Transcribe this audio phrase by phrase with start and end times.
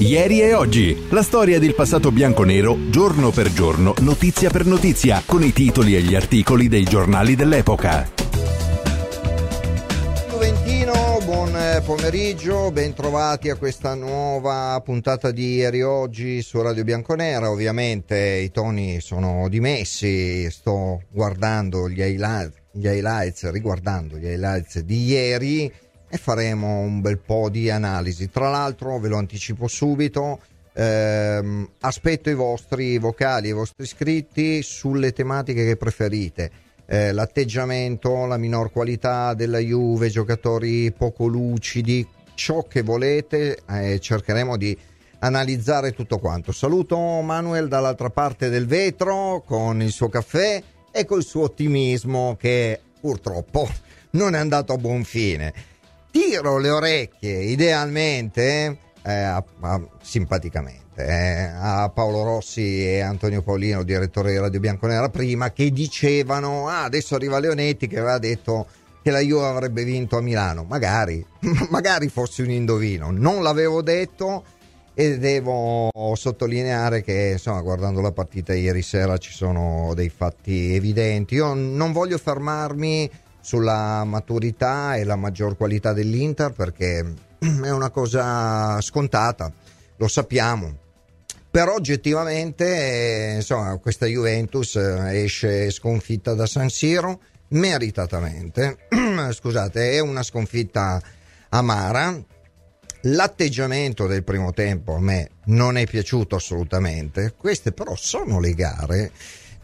[0.00, 5.42] Ieri e oggi, la storia del passato bianco-nero, giorno per giorno, notizia per notizia, con
[5.42, 8.10] i titoli e gli articoli dei giornali dell'epoca.
[10.30, 16.62] Juventino, buon eh, pomeriggio, ben trovati a questa nuova puntata di ieri e oggi su
[16.62, 17.50] Radio Bianconera.
[17.50, 25.04] Ovviamente i toni sono dimessi, sto guardando gli highlights, gli highlights riguardando gli highlights di
[25.04, 25.70] ieri
[26.10, 28.28] e faremo un bel po' di analisi.
[28.30, 30.40] Tra l'altro, ve lo anticipo subito,
[30.72, 36.50] ehm, aspetto i vostri vocali, i vostri scritti sulle tematiche che preferite.
[36.84, 44.56] Eh, l'atteggiamento, la minor qualità della Juve, giocatori poco lucidi, ciò che volete, eh, cercheremo
[44.56, 44.76] di
[45.20, 46.50] analizzare tutto quanto.
[46.50, 52.80] Saluto Manuel dall'altra parte del vetro con il suo caffè e col suo ottimismo che
[53.00, 53.68] purtroppo
[54.12, 55.69] non è andato a buon fine
[56.10, 63.82] tiro le orecchie idealmente eh, a, a, simpaticamente eh, a Paolo Rossi e Antonio Paolino,
[63.82, 68.66] direttore di Radio Bianconera prima, che dicevano ah, adesso arriva Leonetti che aveva detto
[69.02, 70.64] che la Juve avrebbe vinto a Milano.
[70.64, 71.24] Magari,
[71.70, 73.10] magari fosse un indovino.
[73.10, 74.44] Non l'avevo detto
[74.92, 81.36] e devo sottolineare che insomma guardando la partita ieri sera ci sono dei fatti evidenti.
[81.36, 88.80] Io non voglio fermarmi sulla maturità e la maggior qualità dell'Inter perché è una cosa
[88.80, 89.52] scontata,
[89.96, 90.78] lo sappiamo.
[91.50, 98.86] Però oggettivamente insomma, questa Juventus eh, esce sconfitta da San Siro meritatamente.
[99.32, 101.02] Scusate, è una sconfitta
[101.48, 102.22] amara.
[103.04, 107.34] L'atteggiamento del primo tempo a me non è piaciuto assolutamente.
[107.36, 109.10] Queste però sono le gare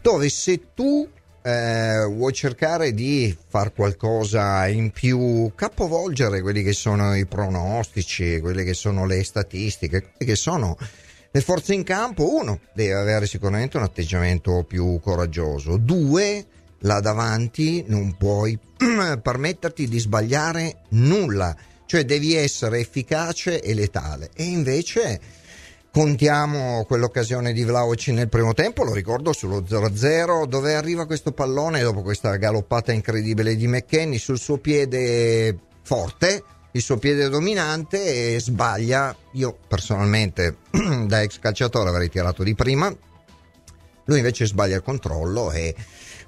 [0.01, 1.07] dove se tu
[1.47, 8.65] eh, vuoi cercare di fare qualcosa in più, capovolgere quelli che sono i pronostici, quelle
[8.65, 10.77] che sono le statistiche, quelle che sono
[11.31, 16.45] le forze in campo, uno deve avere sicuramente un atteggiamento più coraggioso, due
[16.79, 24.31] là davanti non puoi permetterti di sbagliare nulla, cioè devi essere efficace e letale.
[24.35, 25.19] E invece
[25.97, 31.81] Contiamo quell'occasione di Vlaovic nel primo tempo, lo ricordo sullo 0-0, dove arriva questo pallone
[31.81, 36.43] dopo questa galoppata incredibile di McKenny sul suo piede forte,
[36.73, 39.15] il suo piede dominante e sbaglia.
[39.31, 40.57] Io personalmente
[41.07, 42.95] da ex calciatore avrei tirato di prima,
[44.05, 45.73] lui invece sbaglia il controllo e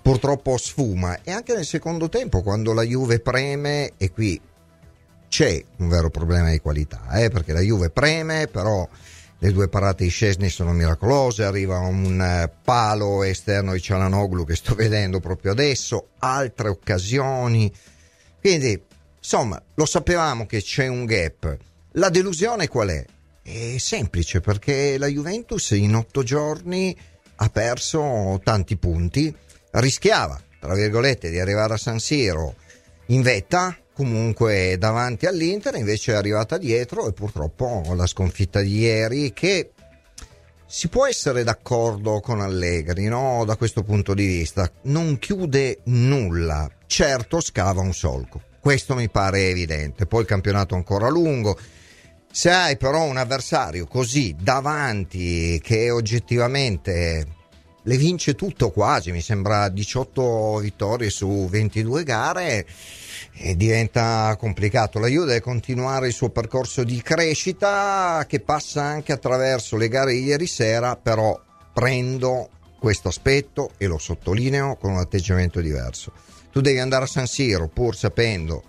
[0.01, 1.22] purtroppo sfuma.
[1.22, 4.41] E anche nel secondo tempo, quando la Juve preme, e qui
[5.28, 8.90] c'è un vero problema di qualità, eh, perché la Juve preme, però
[9.41, 14.55] le due parate di Scesni sono miracolose, arriva un eh, palo esterno di Cialanoglu che
[14.55, 17.72] sto vedendo proprio adesso, altre occasioni.
[18.39, 18.81] Quindi,
[19.17, 21.57] insomma, lo sapevamo che c'è un gap.
[21.94, 23.05] La delusione qual è?
[23.41, 26.95] È semplice perché la Juventus in otto giorni
[27.38, 29.33] ha perso tanti punti,
[29.71, 32.56] rischiava, tra virgolette, di arrivare a San Siro
[33.07, 39.34] in vetta, comunque davanti all'Inter, invece è arrivata dietro e purtroppo la sconfitta di ieri
[39.34, 39.72] che
[40.66, 43.44] si può essere d'accordo con Allegri, no?
[43.46, 48.42] Da questo punto di vista, non chiude nulla, certo scava un solco.
[48.62, 50.06] Questo mi pare evidente.
[50.06, 51.60] Poi il campionato è ancora lungo.
[52.31, 57.28] Se hai però un avversario così davanti che oggettivamente
[57.84, 62.66] le vince tutto quasi, mi sembra 18 vittorie su 22 gare,
[63.34, 65.00] e diventa complicato.
[65.00, 70.13] La Juve deve continuare il suo percorso di crescita che passa anche attraverso le gare
[70.13, 71.39] di ieri sera, però
[71.73, 76.12] prendo questo aspetto e lo sottolineo con un atteggiamento diverso.
[76.51, 78.63] Tu devi andare a San Siro pur sapendo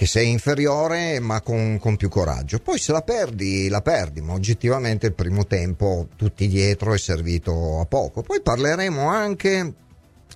[0.00, 2.58] che sei inferiore ma con, con, più coraggio.
[2.58, 7.80] Poi se la perdi, la perdi, ma oggettivamente il primo tempo tutti dietro è servito
[7.80, 8.22] a poco.
[8.22, 9.74] Poi parleremo anche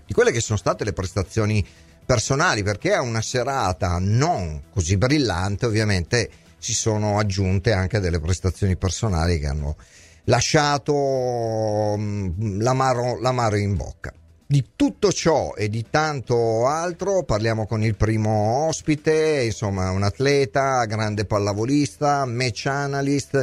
[0.04, 1.66] di quelle che sono state le prestazioni
[2.04, 8.76] personali perché a una serata non così brillante ovviamente si sono aggiunte anche delle prestazioni
[8.76, 9.76] personali che hanno
[10.24, 14.12] lasciato mm, l'amaro, l'amaro in bocca.
[14.46, 20.84] Di tutto ciò e di tanto altro parliamo con il primo ospite, insomma un atleta,
[20.84, 23.42] grande pallavolista, match analyst,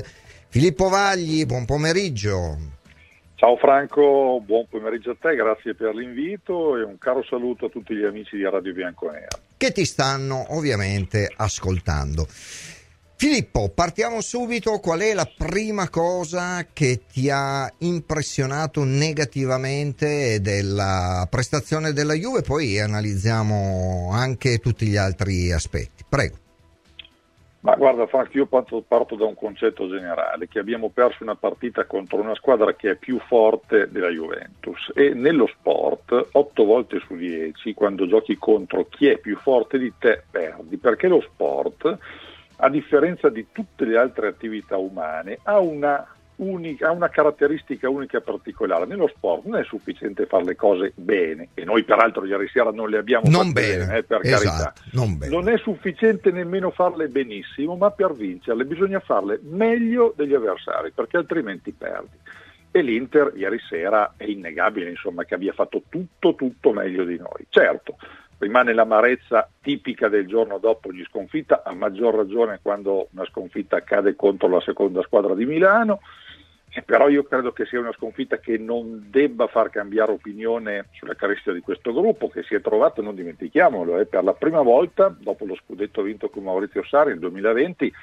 [0.49, 2.55] Filippo Vagli, buon pomeriggio.
[3.33, 7.95] Ciao Franco, buon pomeriggio a te, grazie per l'invito e un caro saluto a tutti
[7.95, 9.39] gli amici di Radio Bianconera.
[9.57, 12.27] Che ti stanno ovviamente ascoltando.
[13.21, 14.79] Filippo, partiamo subito.
[14.79, 22.41] Qual è la prima cosa che ti ha impressionato negativamente della prestazione della Juve?
[22.41, 26.03] Poi analizziamo anche tutti gli altri aspetti.
[26.09, 26.37] Prego.
[27.59, 31.85] Ma guarda Frank, io parto, parto, da un concetto generale, che abbiamo perso una partita
[31.85, 37.15] contro una squadra che è più forte della Juventus e nello sport 8 volte su
[37.15, 41.99] 10 quando giochi contro chi è più forte di te perdi, perché lo sport,
[42.63, 48.19] a differenza di tutte le altre attività umane, ha una unica, ha una caratteristica unica
[48.19, 48.85] e particolare.
[48.85, 52.89] Nello sport non è sufficiente fare le cose bene, e noi peraltro ieri sera non
[52.89, 54.73] le abbiamo non fatte bene, bene eh, per esatto, carità.
[54.91, 55.31] Non, bene.
[55.31, 61.17] non è sufficiente nemmeno farle benissimo, ma per vincerle bisogna farle meglio degli avversari, perché
[61.17, 62.17] altrimenti perdi.
[62.73, 67.45] E l'Inter ieri sera è innegabile insomma, che abbia fatto tutto, tutto meglio di noi.
[67.49, 67.97] Certo,
[68.41, 74.15] rimane l'amarezza tipica del giorno dopo ogni sconfitta, a maggior ragione quando una sconfitta accade
[74.15, 75.99] contro la seconda squadra di Milano,
[76.73, 81.13] eh, però io credo che sia una sconfitta che non debba far cambiare opinione sulla
[81.13, 85.15] caratteristica di questo gruppo che si è trovato, non dimentichiamolo, eh, per la prima volta
[85.15, 87.93] dopo lo scudetto vinto con Maurizio Sari nel 2020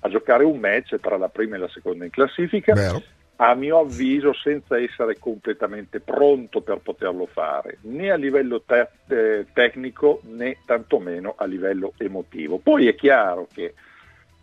[0.00, 2.74] a giocare un match tra la prima e la seconda in classifica.
[2.74, 3.00] Vero.
[3.36, 10.20] A mio avviso senza essere completamente pronto per poterlo fare, né a livello te- tecnico
[10.24, 12.58] né tantomeno a livello emotivo.
[12.58, 13.74] Poi è chiaro che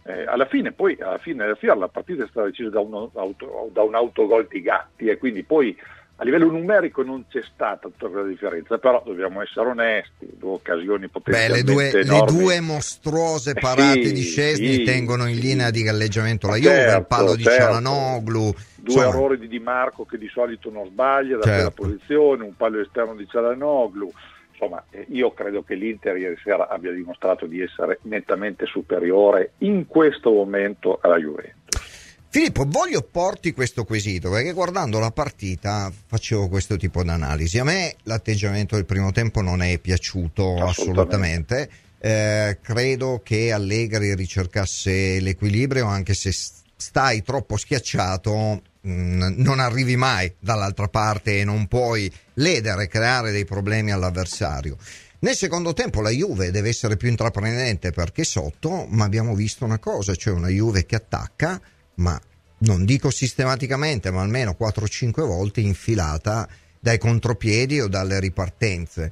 [0.03, 3.09] eh, alla fine poi alla fine della fiera la partita è stata decisa da un,
[3.13, 5.77] auto, da un autogol di Gatti e quindi poi
[6.21, 11.07] a livello numerico non c'è stata tutta quella differenza, però dobbiamo essere onesti, due occasioni
[11.07, 15.41] potenzialmente Beh, le, due, le due mostruose parate sì, di Scesni sì, tengono in sì.
[15.41, 17.63] linea di galleggiamento la Certo, Juve, il palo di certo.
[17.63, 18.53] Cialanoglu.
[18.75, 21.71] Due insomma, errori di Di Marco che di solito non sbaglia da Certo.
[21.71, 24.11] quella posizione, un palo esterno di Cialanoglu.
[24.51, 29.87] Insomma, eh, io credo che l'Inter ieri sera abbia dimostrato di essere nettamente superiore in
[29.87, 31.60] questo momento alla Juventus.
[32.33, 37.59] Filippo, voglio porti questo quesito perché guardando la partita facevo questo tipo di analisi.
[37.59, 41.55] A me l'atteggiamento del primo tempo non è piaciuto Assolutamente.
[41.55, 41.69] assolutamente.
[41.99, 46.33] Eh, credo che Allegri ricercasse l'equilibrio, anche se
[46.73, 53.43] stai troppo schiacciato, mh, non arrivi mai dall'altra parte e non puoi ledere, creare dei
[53.43, 54.77] problemi all'avversario.
[55.19, 59.79] Nel secondo tempo la Juve deve essere più intraprendente perché sotto, ma abbiamo visto una
[59.79, 61.61] cosa, cioè una Juve che attacca,
[61.95, 62.19] ma
[62.59, 66.47] non dico sistematicamente, ma almeno 4-5 volte infilata
[66.79, 69.11] dai contropiedi o dalle ripartenze.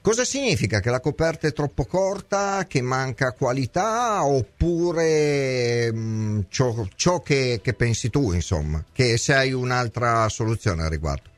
[0.00, 0.78] Cosa significa?
[0.78, 7.74] Che la coperta è troppo corta, che manca qualità oppure mh, ciò, ciò che, che
[7.74, 11.30] pensi tu, insomma, che se hai un'altra soluzione al riguardo?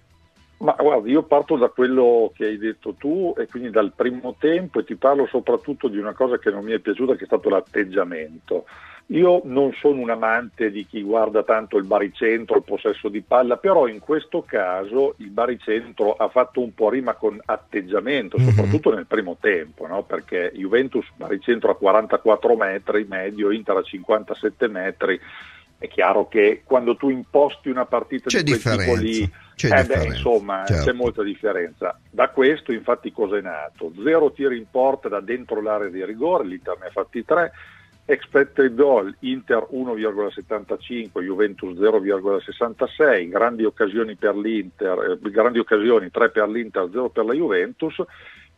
[0.59, 4.81] Ma guarda, io parto da quello che hai detto tu e quindi dal primo tempo
[4.81, 7.49] e ti parlo soprattutto di una cosa che non mi è piaciuta che è stato
[7.49, 8.67] l'atteggiamento.
[9.11, 13.57] Io non sono un amante di chi guarda tanto il baricentro, il possesso di palla,
[13.57, 18.49] però in questo caso il baricentro ha fatto un po' rima con atteggiamento, Mhm.
[18.51, 20.03] soprattutto nel primo tempo, no?
[20.03, 25.19] perché Juventus baricentro a 44 metri, medio, Inter a 57 metri.
[25.79, 29.85] È chiaro che quando tu imposti una partita C'è di quel tipo lì, C'è eh
[29.85, 30.85] beh, insomma, certo.
[30.85, 31.99] c'è molta differenza.
[32.11, 33.91] Da questo, infatti, cosa è nato?
[34.05, 37.53] Zero tiri in porta da dentro l'area di rigore, l'Inter ne ha fatti tre.
[38.11, 46.49] Expected goal, Inter 1,75, Juventus 0,66, grandi occasioni per l'Inter, eh, grandi occasioni 3 per
[46.49, 48.03] l'Inter, 0 per la Juventus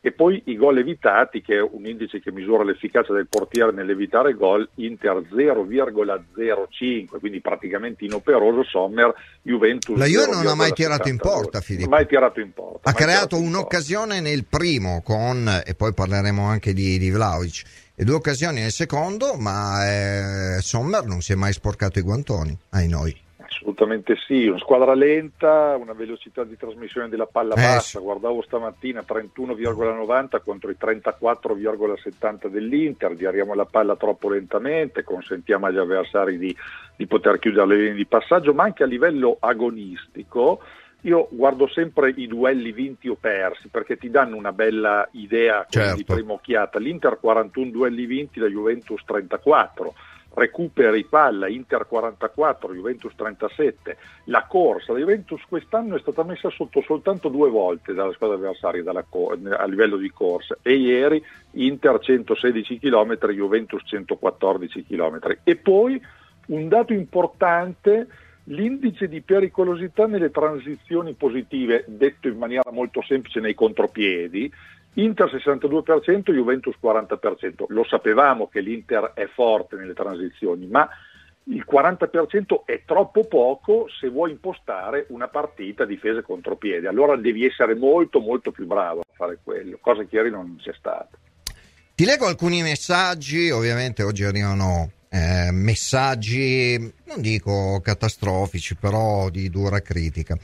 [0.02, 4.34] e poi i gol evitati che è un indice che misura l'efficacia del portiere nell'evitare
[4.34, 9.12] gol, Inter 0,05, quindi praticamente inoperoso, Sommer,
[9.42, 10.74] Juventus La Juve non ha mai 0,72.
[10.74, 11.90] tirato in porta, Filippo.
[11.90, 12.88] Mai tirato in porta.
[12.88, 18.60] Ha creato un'occasione nel primo con, e poi parleremo anche di, di Vlaovic, due occasioni
[18.60, 23.28] nel secondo, ma eh, Sommer non si è mai sporcato i guantoni, ai noi.
[23.42, 28.04] Assolutamente sì, una squadra lenta, una velocità di trasmissione della palla Eh, bassa, sì.
[28.04, 36.38] guardavo stamattina 31,90 contro i 34,70 dell'Inter, diariamo la palla troppo lentamente, consentiamo agli avversari
[36.38, 36.56] di,
[36.96, 40.60] di poter chiudere le linee di passaggio, ma anche a livello agonistico
[41.02, 45.96] io guardo sempre i duelli vinti o persi perché ti danno una bella idea Certo.
[45.96, 46.78] di prima occhiata.
[46.78, 49.94] L'Inter 41 duelli vinti, la Juventus 34
[50.32, 53.96] recuperi palla, Inter 44, Juventus 37.
[54.24, 58.82] La corsa, la Juventus quest'anno è stata messa sotto soltanto due volte dalla squadra avversaria
[58.82, 65.38] dalla co- a livello di corsa e ieri Inter 116 km, Juventus 114 km.
[65.42, 66.00] E poi
[66.46, 68.06] un dato importante,
[68.50, 74.52] l'indice di pericolosità nelle transizioni positive, detto in maniera molto semplice nei contropiedi,
[74.94, 77.66] Inter 62%, Juventus 40%.
[77.68, 80.88] Lo sapevamo che l'Inter è forte nelle transizioni, ma
[81.44, 86.88] il 40% è troppo poco se vuoi impostare una partita difesa contropiede.
[86.88, 90.72] Allora devi essere molto molto più bravo a fare quello, cosa che ieri non c'è
[90.76, 91.08] stata.
[91.94, 99.80] Ti leggo alcuni messaggi, ovviamente oggi arrivano eh, messaggi, non dico catastrofici, però di dura
[99.80, 100.38] critica.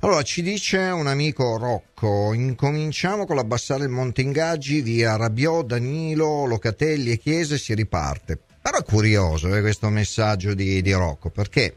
[0.00, 6.44] Allora, ci dice un amico Rocco, incominciamo con l'abbassare il monte ingaggi via Rabiot, Danilo,
[6.44, 8.38] Locatelli e Chiese si riparte.
[8.60, 11.74] Però è curioso eh, questo messaggio di, di Rocco, perché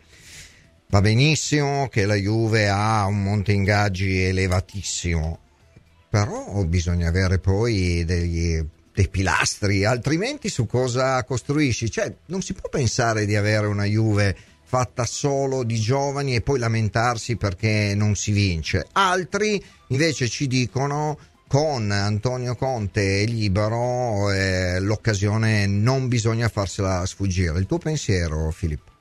[0.87, 5.39] va benissimo che la Juve ha un monte ingaggi elevatissimo,
[6.07, 8.63] però bisogna avere poi degli
[8.95, 11.91] dei pilastri, altrimenti su cosa costruisci?
[11.91, 16.57] Cioè, non si può pensare di avere una Juve fatta solo di giovani e poi
[16.57, 18.87] lamentarsi perché non si vince.
[18.93, 27.59] Altri invece ci dicono con Antonio Conte libero eh, l'occasione non bisogna farsela sfuggire.
[27.59, 28.94] Il tuo pensiero, Filippo?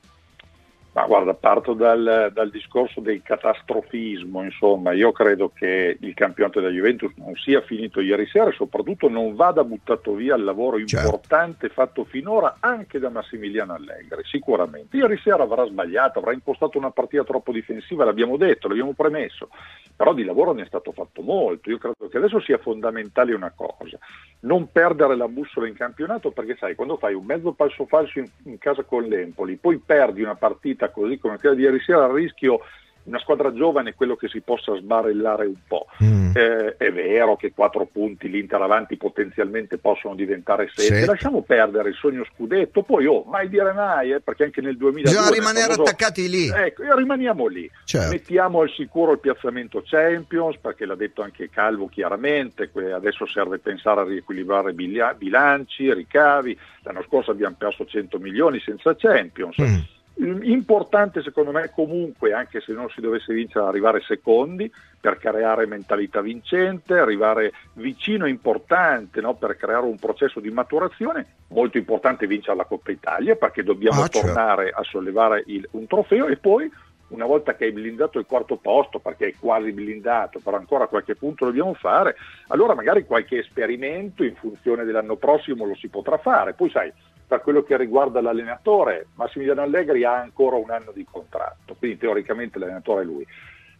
[0.95, 6.71] Ma guarda, parto dal, dal, discorso del catastrofismo, insomma, io credo che il campionato della
[6.71, 11.05] Juventus non sia finito ieri sera e soprattutto non vada buttato via il lavoro certo.
[11.05, 14.95] importante fatto finora anche da Massimiliano Allegri, sicuramente.
[14.95, 19.49] Ieri sera avrà sbagliato, avrà impostato una partita troppo difensiva, l'abbiamo detto, l'abbiamo premesso,
[19.93, 21.71] però di lavoro ne è stato fatto molto.
[21.71, 23.97] Io credo che adesso sia fondamentale una cosa,
[24.45, 28.29] non perdere la bussola in campionato perché sai, quando fai un mezzo passo falso in,
[28.43, 32.13] in casa con l'Empoli, poi perdi una partita così come quella di ieri sera, a
[32.13, 32.61] rischio
[33.05, 35.85] una squadra giovane è quello che si possa sbarellare un po'.
[36.03, 36.31] Mm.
[36.35, 41.01] Eh, è vero che quattro punti l'Inter avanti potenzialmente possono diventare sette.
[41.01, 41.05] Sì.
[41.05, 45.09] Lasciamo perdere il sogno scudetto, poi oh, mai dire mai, eh, perché anche nel 2000
[45.09, 45.83] bisogna rimanere famoso...
[45.83, 46.47] attaccati lì.
[46.47, 47.69] Ecco, rimaniamo lì.
[47.83, 48.11] Certo.
[48.11, 54.01] Mettiamo al sicuro il piazzamento Champions, perché l'ha detto anche Calvo chiaramente, adesso serve pensare
[54.01, 56.57] a riequilibrare bilanci, ricavi.
[56.81, 59.57] L'anno scorso abbiamo perso 100 milioni senza Champions.
[59.61, 65.65] Mm Importante secondo me comunque, anche se non si dovesse vincere, arrivare secondi per creare
[65.65, 69.33] mentalità vincente, arrivare vicino importante no?
[69.35, 74.07] per creare un processo di maturazione, molto importante vincere la Coppa Italia perché dobbiamo ah,
[74.07, 74.27] certo.
[74.27, 76.71] tornare a sollevare il, un trofeo e poi
[77.07, 81.15] una volta che hai blindato il quarto posto, perché è quasi blindato, però ancora qualche
[81.15, 82.15] punto dobbiamo fare,
[82.47, 86.53] allora magari qualche esperimento in funzione dell'anno prossimo lo si potrà fare.
[86.53, 86.91] Poi sai,
[87.27, 92.59] per quello che riguarda l'allenatore, Massimiliano Allegri ha ancora un anno di contratto, quindi teoricamente
[92.59, 93.25] l'allenatore è lui.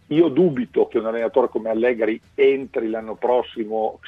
[0.09, 3.99] Io dubito che un allenatore come Allegri entri l'anno prossimo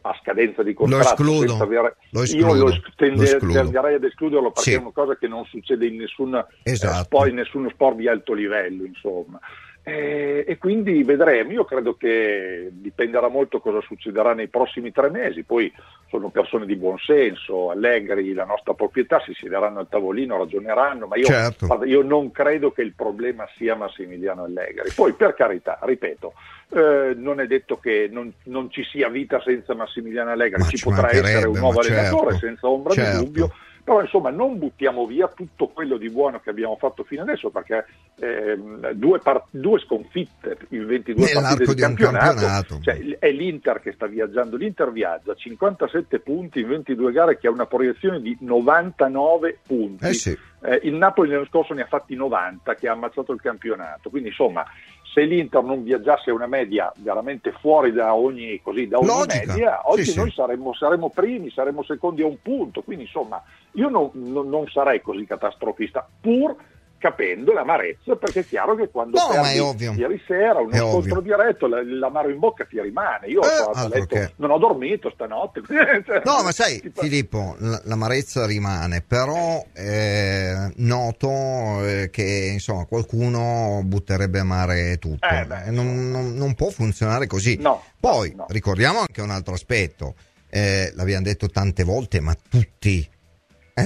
[0.00, 1.22] a scadenza di contratto.
[1.22, 1.62] Lo escludo.
[1.62, 1.96] Avere...
[2.10, 2.56] Lo escludo.
[2.56, 4.76] Io lo tender- lo tenderei ad escluderlo perché sì.
[4.76, 7.24] è una cosa che non succede in nessun, esatto.
[7.24, 9.38] eh, in nessuno sport di alto livello, insomma.
[9.82, 15.42] Eh, e quindi vedremo, io credo che dipenderà molto cosa succederà nei prossimi tre mesi,
[15.42, 15.72] poi
[16.10, 21.16] sono persone di buon senso, allegri, la nostra proprietà, si siederanno al tavolino, ragioneranno, ma
[21.16, 21.66] io, certo.
[21.66, 24.90] guarda, io non credo che il problema sia Massimiliano Allegri.
[24.94, 26.34] Poi per carità, ripeto,
[26.74, 30.82] eh, non è detto che non, non, ci sia vita senza Massimiliano Allegri, ma ci
[30.82, 32.46] potrà essere un nuovo allenatore certo.
[32.46, 33.18] senza ombra certo.
[33.18, 33.50] di dubbio
[33.82, 37.86] però insomma non buttiamo via tutto quello di buono che abbiamo fatto fino adesso perché
[38.18, 42.78] ehm, due, par- due, sconfitte in 22 Nell'arco partite di, campionato, campionato.
[42.82, 47.50] Cioè, è l'Inter che sta viaggiando, l'Inter viaggia 57 punti in 22 gare che ha
[47.50, 50.04] una proiezione di 99 punti.
[50.04, 50.38] Eh sì.
[50.62, 54.28] eh, il Napoli l'anno scorso ne ha fatti 90 che ha ammazzato il campionato, quindi
[54.28, 54.64] insomma
[55.12, 60.04] se l'Inter non viaggiasse una media veramente fuori da ogni, così, da ogni media, oggi
[60.04, 60.36] sì, noi sì.
[60.36, 65.00] Saremmo, saremmo, primi, saremmo secondi a un punto, quindi insomma io non, non, non sarei
[65.00, 66.54] così catastrofista, pur
[67.00, 71.20] capendo l'amarezza, perché è chiaro che quando no, perdi ieri sera scontro ovvio.
[71.20, 73.26] diretto, l'amaro in bocca ti rimane.
[73.28, 74.32] Io eh, letto, che...
[74.36, 75.62] non ho dormito stanotte.
[75.70, 84.40] Cioè, no, ma sai, Filippo, l'amarezza rimane, però è noto eh, che insomma qualcuno butterebbe
[84.40, 85.26] a mare tutto.
[85.26, 87.56] Eh, non, non, non, può funzionare così.
[87.58, 88.46] No, Poi no.
[88.50, 90.14] ricordiamo anche un altro aspetto.
[90.50, 93.08] Eh, l'abbiamo detto tante volte, ma tutti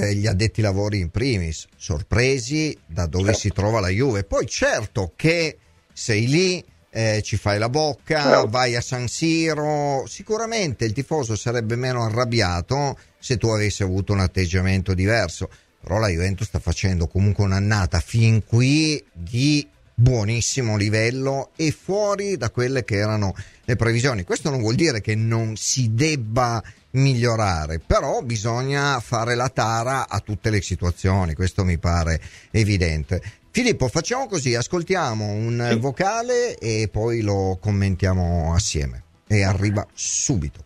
[0.00, 3.40] eh, gli addetti lavori in primis, sorpresi da dove certo.
[3.40, 4.24] si trova la Juve.
[4.24, 5.58] Poi certo che
[5.92, 8.48] sei lì, eh, ci fai la bocca, certo.
[8.48, 14.20] vai a San Siro, sicuramente il tifoso sarebbe meno arrabbiato se tu avessi avuto un
[14.20, 15.48] atteggiamento diverso.
[15.80, 22.50] Però la Juventus sta facendo comunque un'annata fin qui di buonissimo livello e fuori da
[22.50, 23.34] quelle che erano
[23.64, 24.24] le previsioni.
[24.24, 30.20] Questo non vuol dire che non si debba migliorare, però bisogna fare la tara a
[30.20, 32.20] tutte le situazioni, questo mi pare
[32.50, 33.22] evidente.
[33.50, 35.78] Filippo, facciamo così, ascoltiamo un sì.
[35.78, 39.02] vocale e poi lo commentiamo assieme.
[39.26, 40.62] E arriva subito.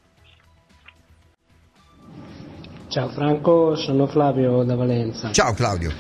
[2.88, 5.30] Ciao Franco, sono Flavio da Valenza.
[5.32, 5.92] Ciao Claudio,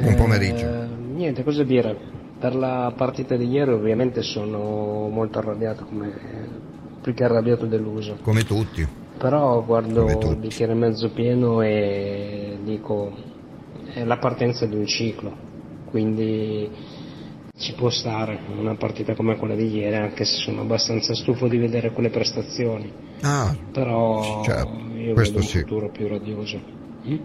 [0.00, 0.66] buon pomeriggio.
[0.66, 2.21] Eh, niente, cosa dire?
[2.42, 6.12] Per la partita di ieri ovviamente sono molto arrabbiato, come,
[7.00, 8.18] più che arrabbiato deluso.
[8.20, 13.12] Come tutti però guardo il bicchiere mezzo pieno e dico
[13.92, 15.32] è la partenza di un ciclo,
[15.84, 16.68] quindi
[17.56, 21.58] ci può stare una partita come quella di ieri, anche se sono abbastanza stufo di
[21.58, 22.90] vedere quelle prestazioni.
[23.20, 25.58] Ah, però certo, io vedo un sì.
[25.58, 26.60] futuro più radioso.
[27.06, 27.16] Mm?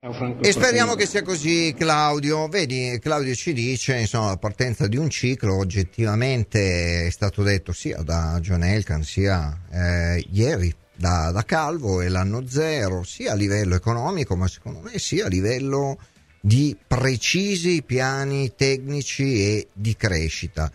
[0.00, 0.42] Ciao Franco.
[0.42, 2.48] E speriamo che sia così Claudio.
[2.48, 7.98] Vedi, Claudio ci dice, insomma, la partenza di un ciclo oggettivamente è stato detto sia
[7.98, 13.74] da John Elkan sia eh, ieri da, da, Calvo e l'anno zero, sia a livello
[13.74, 15.98] economico, ma secondo me sia a livello
[16.40, 20.72] di precisi piani tecnici e di crescita.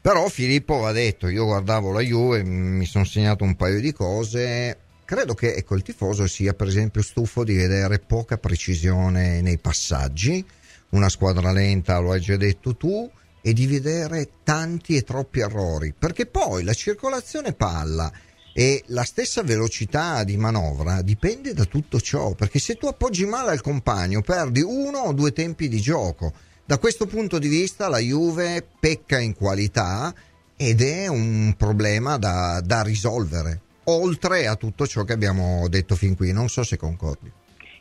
[0.00, 4.78] Però Filippo ha detto, io guardavo la Juve, mi sono segnato un paio di cose,
[5.08, 10.44] credo che ecco, il tifoso sia per esempio stufo di vedere poca precisione nei passaggi,
[10.90, 13.10] una squadra lenta, lo hai già detto tu,
[13.40, 18.12] e di vedere tanti e troppi errori, perché poi la circolazione palla
[18.52, 23.52] e la stessa velocità di manovra dipende da tutto ciò, perché se tu appoggi male
[23.52, 26.34] al compagno perdi uno o due tempi di gioco.
[26.66, 30.14] Da questo punto di vista la Juve pecca in qualità
[30.54, 36.16] ed è un problema da, da risolvere oltre a tutto ciò che abbiamo detto fin
[36.16, 36.32] qui.
[36.32, 37.30] Non so se concordi.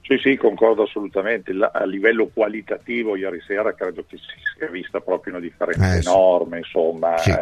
[0.08, 1.52] Sì, sì, concordo assolutamente.
[1.52, 4.24] A livello qualitativo, ieri sera credo che si
[4.58, 6.60] sia vista proprio una differenza eh, enorme.
[6.60, 7.30] Insomma, sì.
[7.32, 7.36] eh,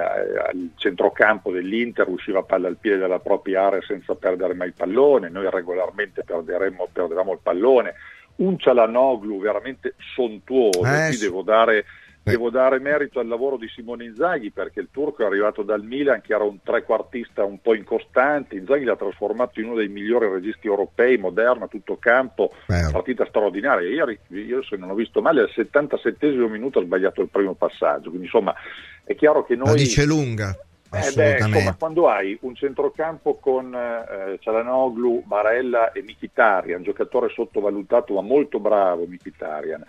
[0.54, 5.30] il centrocampo dell'Inter usciva palla al piede della propria area senza perdere mai il pallone.
[5.30, 7.94] Noi regolarmente perdevamo il pallone.
[8.38, 10.84] Un Cialanoglu veramente sontuoso.
[10.84, 11.86] Eh, Qui devo dare
[12.26, 16.22] Devo dare merito al lavoro di Simone Inzaghi perché il turco è arrivato dal Milan
[16.22, 20.66] che era un trequartista un po' incostante, Inzaghi l'ha trasformato in uno dei migliori registi
[20.66, 22.90] europei, moderno, a tutto campo, Beh.
[22.92, 23.88] partita straordinaria.
[23.88, 28.10] Ieri, io se non ho visto male, al 77 minuto ha sbagliato il primo passaggio,
[28.10, 28.56] quindi insomma
[29.04, 29.68] è chiaro che noi...
[29.68, 30.58] La dice lunga.
[30.92, 38.16] Eh beh, insomma, quando hai un centrocampo con eh, Cialanoglu, Barella e Mkhitaryan, giocatore sottovalutato
[38.16, 39.84] ma molto bravo Mkhitaryan,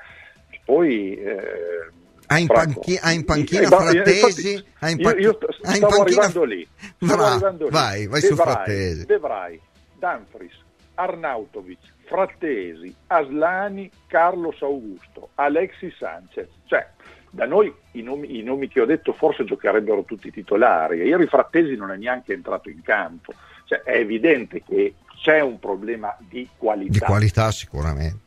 [0.66, 4.52] poi eh, ha in, panchi- ha in panchina eh, Frattesi?
[4.52, 6.00] Infatti, ha in panchi- io, io stavo in panchina...
[6.02, 6.68] arrivando lì.
[6.78, 7.70] Stavo Bra- arrivando lì.
[7.70, 9.06] Vai, vai De su Vrij, Frattesi.
[9.06, 9.60] De Vrij,
[9.98, 16.48] Danfris, Arnautovic, Frattesi, Aslani, Carlos Augusto, Alexis Sanchez.
[16.66, 16.88] Cioè,
[17.30, 21.02] da noi i nomi, i nomi, che ho detto forse giocherebbero tutti titolari.
[21.02, 23.32] Ieri Frattesi non è neanche entrato in campo.
[23.64, 26.92] Cioè, è evidente che c'è un problema di qualità.
[26.92, 28.25] Di qualità sicuramente.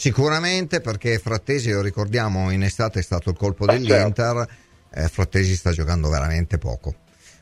[0.00, 4.48] Sicuramente perché Frattesi, lo ricordiamo, in estate è stato il colpo ah, dell'Inter,
[4.94, 6.94] eh, Frattesi sta giocando veramente poco.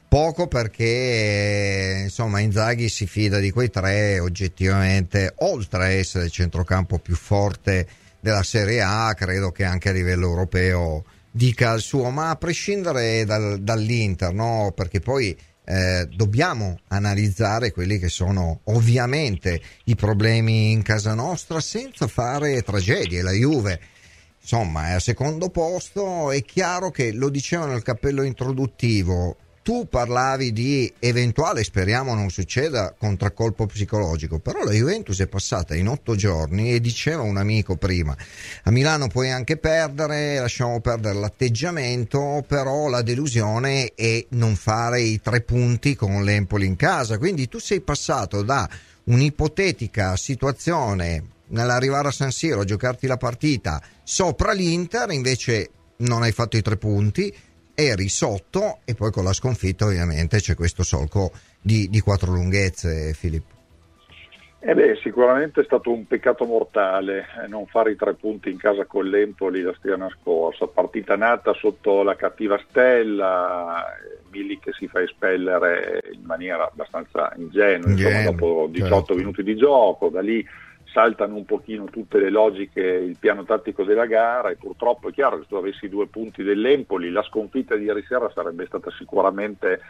[0.09, 6.99] Poco perché insomma Inzaghi si fida di quei tre oggettivamente, oltre a essere il centrocampo
[6.99, 7.87] più forte
[8.18, 13.25] della Serie A, credo che anche a livello europeo dica il suo, ma a prescindere
[13.25, 14.73] dal, dall'Inter, no?
[14.75, 15.38] perché poi
[15.70, 23.20] eh, dobbiamo analizzare quelli che sono ovviamente i problemi in casa nostra senza fare tragedie.
[23.20, 23.78] La Juve
[24.40, 29.37] insomma è al secondo posto, è chiaro che lo diceva nel cappello introduttivo,
[29.68, 35.88] tu parlavi di eventuale, speriamo non succeda, contraccolpo psicologico, però la Juventus è passata in
[35.88, 38.16] otto giorni e diceva un amico prima,
[38.62, 45.20] a Milano puoi anche perdere, lasciamo perdere l'atteggiamento, però la delusione è non fare i
[45.20, 48.66] tre punti con l'Empoli in casa, quindi tu sei passato da
[49.04, 56.33] un'ipotetica situazione nell'arrivare a San Siro a giocarti la partita sopra l'Inter, invece non hai
[56.33, 57.35] fatto i tre punti
[57.81, 63.12] eri sotto e poi con la sconfitta ovviamente c'è questo solco di, di quattro lunghezze,
[63.12, 63.55] Filippo.
[64.61, 68.57] Eh beh, sicuramente è stato un peccato mortale eh, non fare i tre punti in
[68.57, 73.85] casa con l'Empoli la settimana scorsa, partita nata sotto la cattiva stella,
[74.33, 79.14] Milli che si fa espellere in maniera abbastanza ingenua, insomma, dopo 18 certo.
[79.14, 80.45] minuti di gioco, da lì
[80.92, 85.37] saltano un pochino tutte le logiche, il piano tattico della gara e purtroppo è chiaro
[85.37, 89.81] che se tu avessi due punti dell'Empoli la sconfitta di ieri sera sarebbe stata sicuramente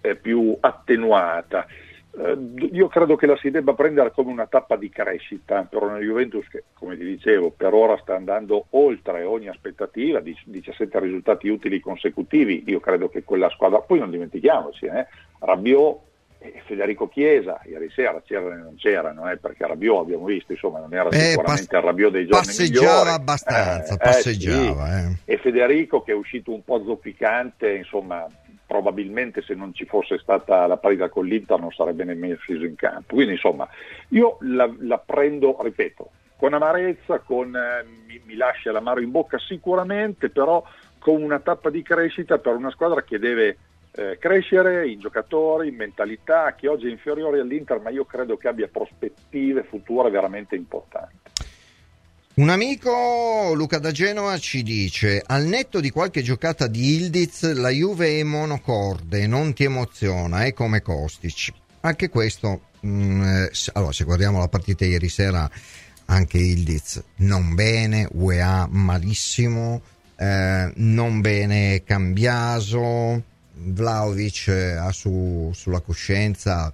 [0.00, 1.66] eh, più attenuata.
[2.18, 2.38] Eh,
[2.72, 6.48] io credo che la si debba prendere come una tappa di crescita per una Juventus
[6.48, 12.64] che, come ti dicevo, per ora sta andando oltre ogni aspettativa, 17 risultati utili consecutivi.
[12.66, 15.06] Io credo che quella squadra, poi non dimentichiamoci, eh,
[15.40, 16.04] Rabiot
[16.64, 20.92] Federico Chiesa, ieri sera c'erano e non c'erano, eh, perché Rabiot abbiamo visto, insomma non
[20.92, 23.10] era eh, sicuramente il Rabiot dei giorni passeggiava migliori.
[23.10, 24.86] abbastanza, eh, passeggiava.
[24.86, 25.16] Sì.
[25.24, 28.26] E Federico che è uscito un po' zoppicante, insomma
[28.66, 32.74] probabilmente se non ci fosse stata la partita con l'Inter non sarebbe nemmeno sceso in
[32.74, 33.14] campo.
[33.14, 33.68] Quindi insomma
[34.08, 39.38] io la, la prendo, ripeto, con amarezza, con, eh, mi, mi lascia l'amaro in bocca
[39.38, 40.62] sicuramente, però
[40.98, 43.56] con una tappa di crescita per una squadra che deve
[43.96, 48.48] eh, crescere in giocatori, in mentalità, che oggi è inferiore all'Inter, ma io credo che
[48.48, 51.14] abbia prospettive future veramente importanti.
[52.34, 57.70] Un amico, Luca da Genova, ci dice: Al netto di qualche giocata di Ildiz, la
[57.70, 61.52] Juve è monocorde, non ti emoziona, è come Kostic.
[61.80, 65.48] Anche questo, mh, mm, eh, allora, se guardiamo la partita ieri sera,
[66.04, 69.80] anche Ildiz non bene, UEA malissimo,
[70.16, 73.22] eh, non bene Cambiaso,
[73.56, 76.72] Vlaovic eh, ha su, sulla coscienza.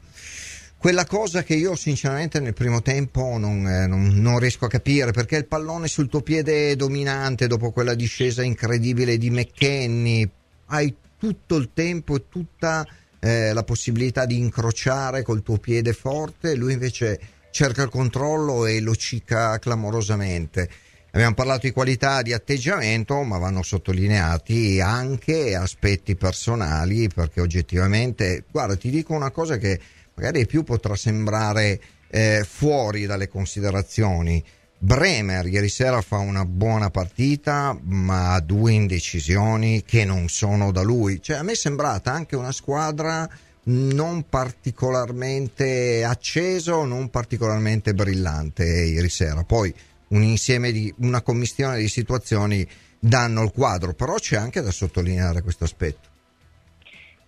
[0.76, 5.12] Quella cosa che io sinceramente nel primo tempo non, eh, non, non, riesco a capire
[5.12, 10.28] perché il pallone sul tuo piede dominante dopo quella discesa incredibile di McKenny.
[10.66, 12.84] Hai tutto il tempo e tutta
[13.20, 16.56] eh, la possibilità di incrociare col tuo piede forte.
[16.56, 17.20] Lui invece
[17.52, 20.68] cerca il controllo e lo cica clamorosamente
[21.12, 28.76] abbiamo parlato di qualità di atteggiamento ma vanno sottolineati anche aspetti personali perché oggettivamente guarda
[28.76, 29.78] ti dico una cosa che
[30.14, 34.42] magari più potrà sembrare eh, fuori dalle considerazioni.
[34.78, 40.82] Bremer ieri sera fa una buona partita, ma ha due indecisioni che non sono da
[40.82, 41.22] lui.
[41.22, 43.28] Cioè, a me è sembrata anche una squadra
[43.64, 49.44] non particolarmente acceso, non particolarmente brillante ieri sera.
[49.44, 49.72] Poi
[50.12, 52.66] un insieme di una commissione di situazioni
[52.98, 56.10] danno il quadro, però c'è anche da sottolineare questo aspetto.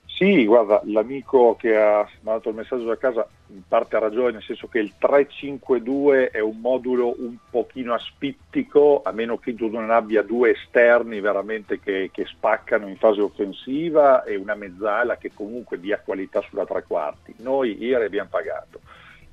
[0.06, 4.42] Sì, guarda, l'amico che ha mandato il messaggio da casa in parte ha ragione, nel
[4.44, 9.90] senso che il 3-5-2 è un modulo un pochino aspittico, a meno che tu non
[9.90, 15.80] abbia due esterni veramente che, che spaccano in fase offensiva e una mezzala che comunque
[15.80, 17.34] dia qualità sulla tre quarti.
[17.38, 18.80] Noi ieri abbiamo pagato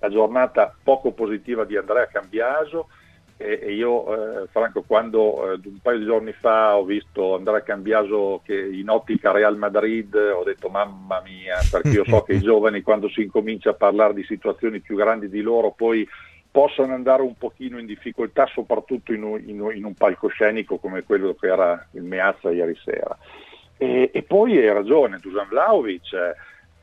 [0.02, 2.88] la giornata poco positiva di Andrea Cambiaso,
[3.62, 8.42] e, io, eh, Franco, quando eh, un paio di giorni fa ho visto Andrea Cambiaso
[8.46, 12.82] che in ottica Real Madrid, ho detto mamma mia, perché io so che i giovani
[12.82, 16.08] quando si incomincia a parlare di situazioni più grandi di loro poi
[16.52, 21.04] possono andare un pochino in difficoltà, soprattutto in un, in un, in un palcoscenico come
[21.04, 23.18] quello che era il Meazza ieri sera.
[23.78, 26.14] E, e poi hai ragione, Dusan Vlaovic.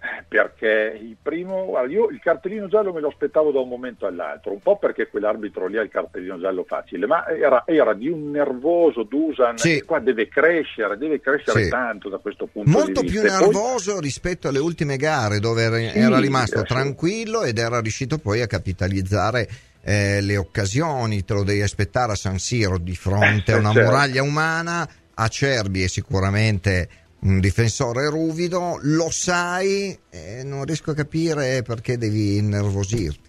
[0.01, 4.53] Eh, perché il primo, io il cartellino giallo me lo aspettavo da un momento all'altro,
[4.53, 8.31] un po' perché quell'arbitro lì ha il cartellino giallo facile, ma era, era di un
[8.31, 9.83] nervoso Dusan, sì.
[9.85, 11.71] qua deve crescere, deve crescere sì.
[11.71, 13.23] tanto da questo punto Molto di vista.
[13.23, 14.01] Molto più nervoso poi...
[14.03, 18.47] rispetto alle ultime gare dove era, sì, era rimasto tranquillo ed era riuscito poi a
[18.47, 19.49] capitalizzare
[19.83, 23.91] eh, le occasioni, te lo devi aspettare a San Siro di fronte a una certo.
[23.91, 26.89] muraglia umana, Acerbi è sicuramente
[27.21, 33.27] un difensore ruvido, lo sai, e non riesco a capire perché devi innervosirti.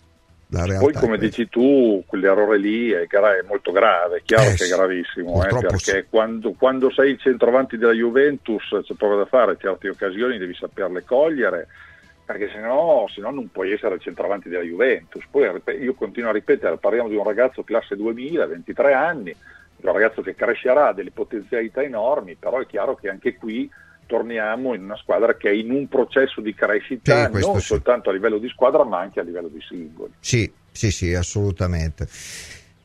[0.52, 4.68] Poi come dici tu, quell'errore lì è, è molto grave, è chiaro eh, che è
[4.68, 6.06] gravissimo, eh, perché sì.
[6.10, 11.04] quando, quando, sei il centravanti della Juventus c'è poco da fare, certe occasioni devi saperle
[11.04, 11.68] cogliere,
[12.26, 15.24] perché se no, se no non puoi essere il centravanti della Juventus.
[15.30, 15.48] Poi
[15.82, 19.36] io continuo a ripetere, parliamo di un ragazzo classe 2000, 23 anni,
[19.82, 23.70] un ragazzo che crescerà, ha delle potenzialità enormi, però è chiaro che anche qui
[24.06, 27.66] torniamo in una squadra che è in un processo di crescita sì, non sì.
[27.68, 30.14] soltanto a livello di squadra ma anche a livello di singoli.
[30.20, 32.08] Sì, sì, sì, assolutamente.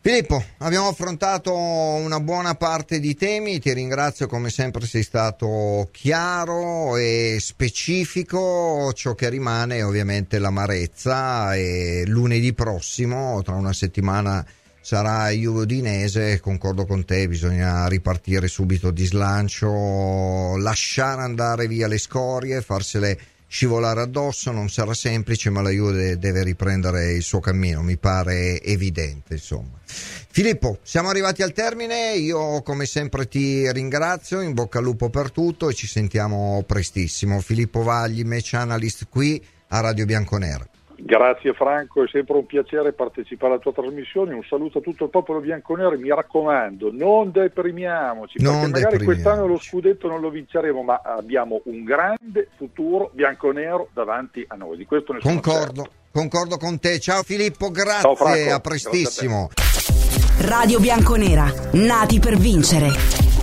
[0.07, 6.99] Filippo, abbiamo affrontato una buona parte di temi, ti ringrazio come sempre sei stato chiaro
[6.99, 14.45] e specifico, ciò che rimane è ovviamente l'amarezza e lunedì prossimo, tra una settimana
[14.85, 21.97] sarà Juve Udinese, concordo con te, bisogna ripartire subito di slancio, lasciare andare via le
[21.97, 27.81] scorie, farsele scivolare addosso, non sarà semplice, ma la Juve deve riprendere il suo cammino,
[27.81, 29.79] mi pare evidente, insomma.
[29.87, 35.31] Filippo, siamo arrivati al termine, io come sempre ti ringrazio, in bocca al lupo per
[35.31, 37.41] tutto e ci sentiamo prestissimo.
[37.41, 40.69] Filippo Vagli, match analyst qui a Radio Bianconera.
[40.97, 44.35] Grazie Franco, è sempre un piacere partecipare alla tua trasmissione.
[44.35, 49.05] Un saluto a tutto il popolo bianconero e mi raccomando, non deprimiamoci, non perché magari
[49.05, 54.77] quest'anno lo scudetto non lo vinceremo, ma abbiamo un grande futuro bianconero davanti a noi.
[54.77, 55.91] Di questo ne sono concordo, certo.
[56.13, 56.99] concordo con te.
[57.01, 59.49] Ciao Filippo, grazie, Ciao Franco, a prestissimo.
[59.51, 63.34] A Radio Bianconera, nati per vincere.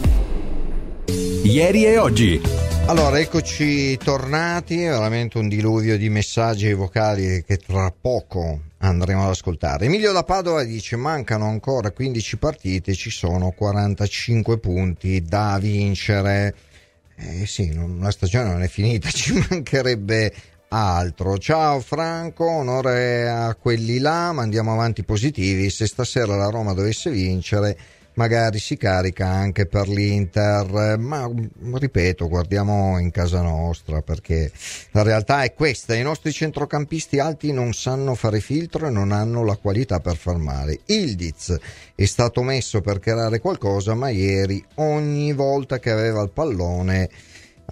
[1.51, 2.41] Ieri e oggi.
[2.85, 9.87] Allora, eccoci tornati, veramente un diluvio di messaggi vocali che tra poco andremo ad ascoltare.
[9.87, 16.55] Emilio da Padova dice mancano ancora 15 partite, ci sono 45 punti da vincere.
[17.17, 20.33] Eh sì, la stagione non è finita, ci mancherebbe
[20.69, 21.37] altro.
[21.37, 25.69] Ciao Franco, onore a quelli là, ma andiamo avanti positivi.
[25.69, 27.77] Se stasera la Roma dovesse vincere
[28.15, 31.29] magari si carica anche per l'Inter, ma
[31.73, 34.51] ripeto, guardiamo in casa nostra perché
[34.91, 39.43] la realtà è questa, i nostri centrocampisti alti non sanno fare filtro e non hanno
[39.43, 40.79] la qualità per far male.
[40.85, 41.57] Ildiz
[41.95, 47.09] è stato messo per creare qualcosa, ma ieri ogni volta che aveva il pallone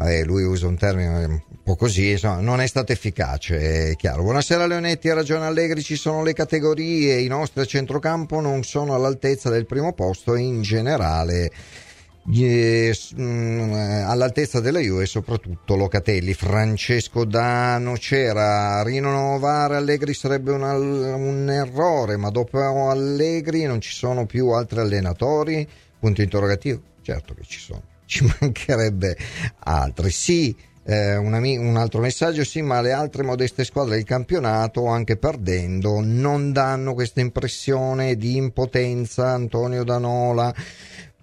[0.02, 4.24] eh, lui usa un termine un po' così, insomma, non è stato efficace, è chiaro.
[4.24, 8.94] Buonasera Leonetti, ha ragione Allegri, ci sono le categorie, i nostri a centrocampo non sono
[8.94, 11.52] all'altezza del primo posto e in generale
[12.30, 13.74] mm,
[14.06, 16.34] all'altezza della Juve soprattutto Locatelli.
[16.34, 24.26] Francesco Dano c'era rinnovare Allegri sarebbe un, un, errore ma dopo Allegri non ci sono
[24.26, 25.68] più altri allenatori?
[26.00, 26.82] Punto interrogativo?
[27.02, 29.16] Certo che ci sono ci mancherebbe
[29.60, 30.10] altri.
[30.10, 35.16] Sì, eh, un, un, altro messaggio, sì, ma le altre modeste squadre del campionato, anche
[35.16, 39.30] perdendo, non danno questa impressione di impotenza.
[39.30, 40.54] Antonio Danola.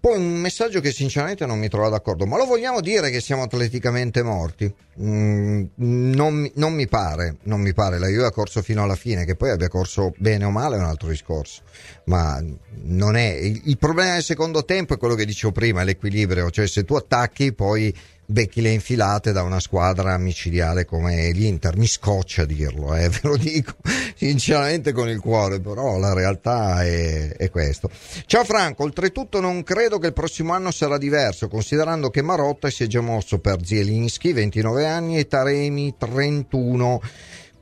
[0.06, 3.42] Poi un messaggio che sinceramente non mi trovo d'accordo, ma lo vogliamo dire che siamo
[3.42, 4.72] atleticamente morti?
[5.02, 9.24] Mm, non, non, mi pare, non mi pare, la Juve ha corso fino alla fine,
[9.24, 11.62] che poi abbia corso bene o male è un altro discorso,
[12.04, 12.40] ma
[12.84, 16.68] non è, il, il problema del secondo tempo è quello che dicevo prima, l'equilibrio, cioè
[16.68, 17.92] se tu attacchi poi
[18.26, 21.76] becchi le infilate da una squadra micidiale come l'Inter.
[21.76, 23.74] Mi scoccia dirlo, eh, ve lo dico
[24.16, 27.88] sinceramente con il cuore, però la realtà è, è questo.
[28.26, 32.84] Ciao Franco, oltretutto non credo che il prossimo anno sarà diverso, considerando che Marotta si
[32.84, 37.00] è già mosso per Zielinski, 29 anni, e Taremi, 31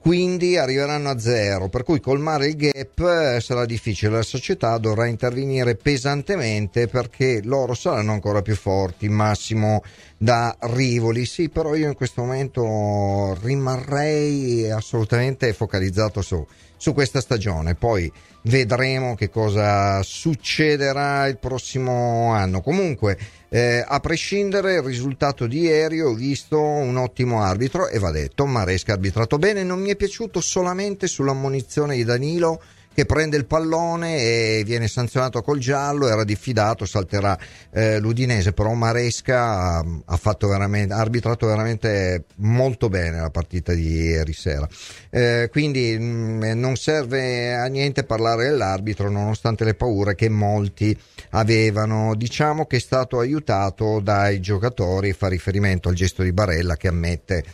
[0.04, 5.06] quindi arriveranno a zero, per cui colmare il gap eh, sarà difficile, la società dovrà
[5.06, 9.82] intervenire pesantemente perché loro saranno ancora più forti, massimo
[10.18, 16.46] da Rivoli, sì, però io in questo momento rimarrei assolutamente focalizzato su,
[16.84, 22.60] su questa stagione, poi vedremo che cosa succederà il prossimo anno.
[22.60, 23.16] Comunque,
[23.48, 28.44] eh, a prescindere il risultato di ieri, ho visto un ottimo arbitro e va detto,
[28.44, 32.60] Maresca ha arbitrato bene, non mi è piaciuto solamente sull'ammonizione di Danilo
[32.94, 37.36] che prende il pallone e viene sanzionato col giallo, era diffidato, salterà
[37.72, 43.88] eh, l'Udinese, però Maresca ha, ha, veramente, ha arbitrato veramente molto bene la partita di
[43.88, 44.68] ieri sera.
[45.10, 50.96] Eh, quindi mh, mm, non serve a niente parlare dell'arbitro nonostante le paure che molti
[51.30, 52.14] avevano.
[52.14, 57.44] Diciamo che è stato aiutato dai giocatori, fa riferimento al gesto di Barella che ammette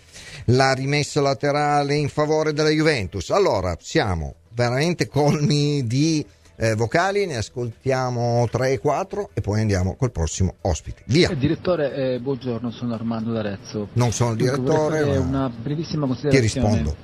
[0.46, 3.30] la rimessa laterale in favore della Juventus.
[3.30, 6.24] Allora, siamo veramente colmi di
[6.56, 11.02] eh, vocali, ne ascoltiamo 3-4 e poi andiamo col prossimo ospite.
[11.06, 11.30] Via.
[11.30, 13.88] Eh, direttore, eh, buongiorno, sono Armando D'Arezzo.
[13.94, 16.48] Non sono il direttore, ma una brevissima considerazione.
[16.48, 16.96] Ti rispondo.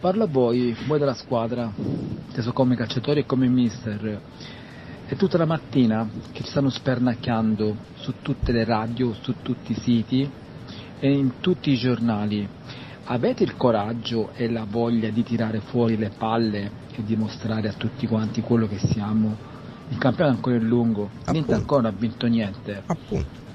[0.00, 4.20] Parlo a voi, voi della squadra, inteso come calciatori e come mister.
[5.06, 9.80] È tutta la mattina che ci stanno spernacchiando su tutte le radio, su tutti i
[9.80, 10.28] siti
[11.00, 12.48] e in tutti i giornali
[13.10, 18.06] avete il coraggio e la voglia di tirare fuori le palle e dimostrare a tutti
[18.06, 19.36] quanti quello che siamo?
[19.88, 22.82] Il campionato ancora è lungo, niente ancora ha vinto niente.
[22.86, 23.46] Appunto.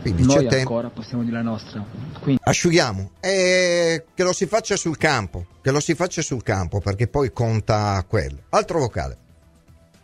[0.00, 1.00] Quindi Noi ancora tempo.
[1.00, 1.84] possiamo dire la nostra.
[2.20, 2.40] Quindi...
[2.42, 7.06] Asciughiamo e che lo si faccia sul campo, che lo si faccia sul campo perché
[7.06, 8.38] poi conta quello.
[8.48, 9.16] Altro vocale.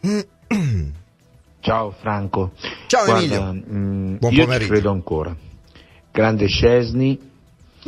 [1.61, 2.53] Ciao Franco.
[2.87, 3.53] Ciao Guarda, Emilio.
[3.53, 4.67] Mh, mm, Buon io pomeriggio.
[4.67, 5.37] ci credo ancora.
[6.13, 7.28] Grande Scesni,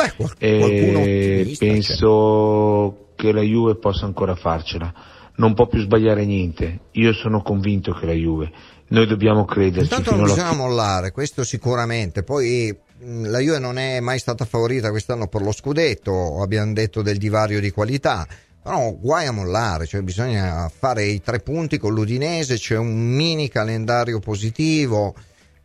[0.01, 4.93] Beh, qualcuno e penso che la Juve possa ancora farcela.
[5.37, 6.81] Non può più sbagliare niente.
[6.93, 8.51] Io sono convinto che la Juve.
[8.89, 9.95] Noi dobbiamo crederci.
[9.95, 12.23] Intanto non bisogna mollare, questo sicuramente.
[12.23, 17.19] Poi la Juve non è mai stata favorita quest'anno per lo scudetto, abbiamo detto del
[17.19, 18.27] divario di qualità.
[18.63, 23.49] Però guai a mollare, cioè bisogna fare i tre punti con l'Udinese, c'è un mini
[23.49, 25.15] calendario positivo,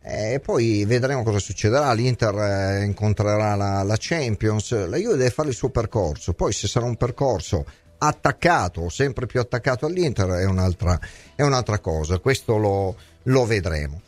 [0.08, 1.92] e eh, poi vedremo cosa succederà.
[1.92, 4.86] L'Inter eh, incontrerà la, la, Champions.
[4.86, 6.32] La Juve deve fare il suo percorso.
[6.32, 7.66] Poi, se sarà un percorso
[7.98, 10.96] attaccato o sempre più attaccato all'Inter, è un'altra,
[11.34, 12.20] è un'altra cosa.
[12.20, 14.00] Questo lo, lo vedremo.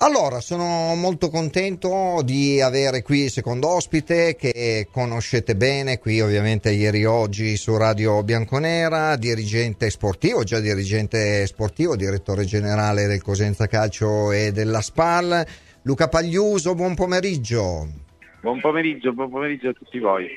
[0.00, 6.70] Allora, sono molto contento di avere qui il secondo ospite che conoscete bene, qui ovviamente
[6.70, 14.30] ieri oggi su Radio Bianconera, dirigente sportivo, già dirigente sportivo, direttore generale del Cosenza Calcio
[14.30, 15.44] e della SPAL.
[15.82, 17.88] Luca Pagliuso, buon pomeriggio.
[18.40, 20.32] Buon pomeriggio, buon pomeriggio a tutti voi.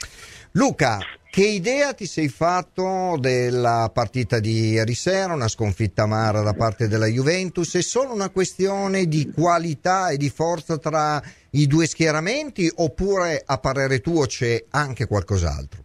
[0.54, 0.98] Luca,
[1.32, 6.90] che idea ti sei fatto della partita di ieri sera, una sconfitta amara da parte
[6.90, 7.78] della Juventus?
[7.78, 13.58] È solo una questione di qualità e di forza tra i due schieramenti oppure a
[13.60, 15.84] parere tuo c'è anche qualcos'altro?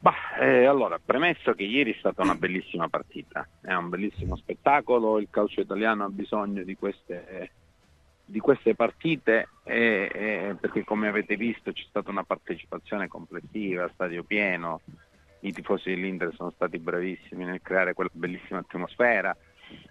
[0.00, 5.20] Bah, eh, allora, premesso che ieri è stata una bellissima partita, è un bellissimo spettacolo,
[5.20, 7.50] il calcio italiano ha bisogno di queste,
[8.28, 14.22] di queste partite eh, eh, perché come avete visto c'è stata una partecipazione complessiva, stadio
[14.22, 14.82] pieno,
[15.40, 19.34] i tifosi dell'Inter sono stati bravissimi nel creare quella bellissima atmosfera,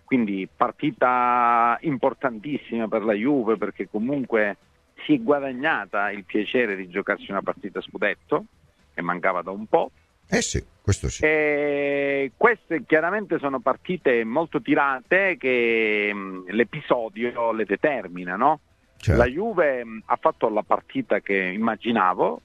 [0.04, 4.58] quindi partita importantissima per la Juve perché comunque
[5.06, 8.46] si è guadagnata il piacere di giocarsi una partita scudetto
[8.94, 9.90] che mancava da un po'.
[10.30, 11.26] Eh sì, questo sì.
[11.26, 18.62] E queste chiaramente sono partite molto tirate che mh, l'episodio le determina, no?
[18.96, 19.22] Certo.
[19.22, 22.40] La Juve mh, ha fatto la partita che immaginavo,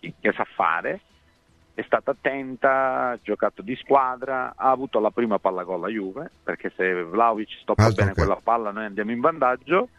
[0.00, 1.00] che sa fare,
[1.74, 6.30] è stata attenta, ha giocato di squadra, ha avuto la prima palla gol la Juve,
[6.42, 8.24] perché se Vlaovic stoppa Altro bene che.
[8.24, 9.90] quella palla noi andiamo in vantaggio.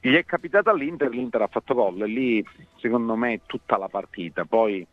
[0.00, 2.46] Gli è capitata all'Inter, l'Inter ha fatto gol e lì
[2.76, 4.44] secondo me è tutta la partita.
[4.44, 4.86] Poi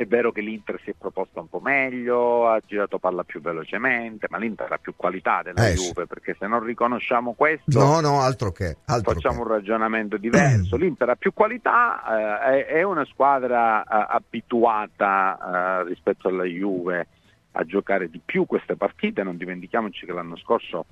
[0.00, 4.28] è vero che l'Inter si è proposta un po' meglio, ha girato palla più velocemente,
[4.30, 5.74] ma l'Inter ha più qualità della Eh.
[5.74, 8.78] Juve, perché se non riconosciamo questo No, no, altro che.
[8.86, 9.42] Altro facciamo che.
[9.42, 10.76] un ragionamento diverso.
[10.80, 17.06] L'Inter ha più qualità, eh, è, una squadra eh, abituata eh, rispetto alla Juve
[17.50, 20.86] a giocare di più queste partite, non dimentichiamoci che l'anno scorso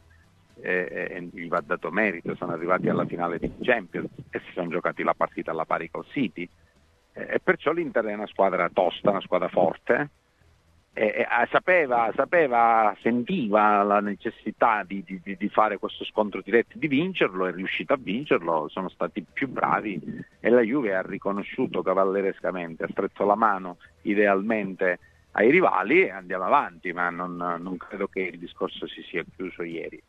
[0.60, 4.68] eh, eh, gli va dato merito, sono arrivati alla finale di Champions e si sono
[4.68, 6.46] giocati la partita alla pari col City
[7.26, 10.10] e perciò l'Inter è una squadra tosta, una squadra forte.
[10.92, 16.76] E, e, ah, sapeva, sapeva, sentiva la necessità di, di- di- fare questo scontro diretto
[16.76, 20.00] di vincerlo, è riuscita a vincerlo, sono stati più bravi
[20.40, 24.98] e la Juve ha riconosciuto cavallerescamente, ha stretto la mano idealmente
[25.32, 29.62] ai rivali e andiamo avanti, ma non, non credo che il discorso si sia chiuso
[29.62, 30.02] ieri.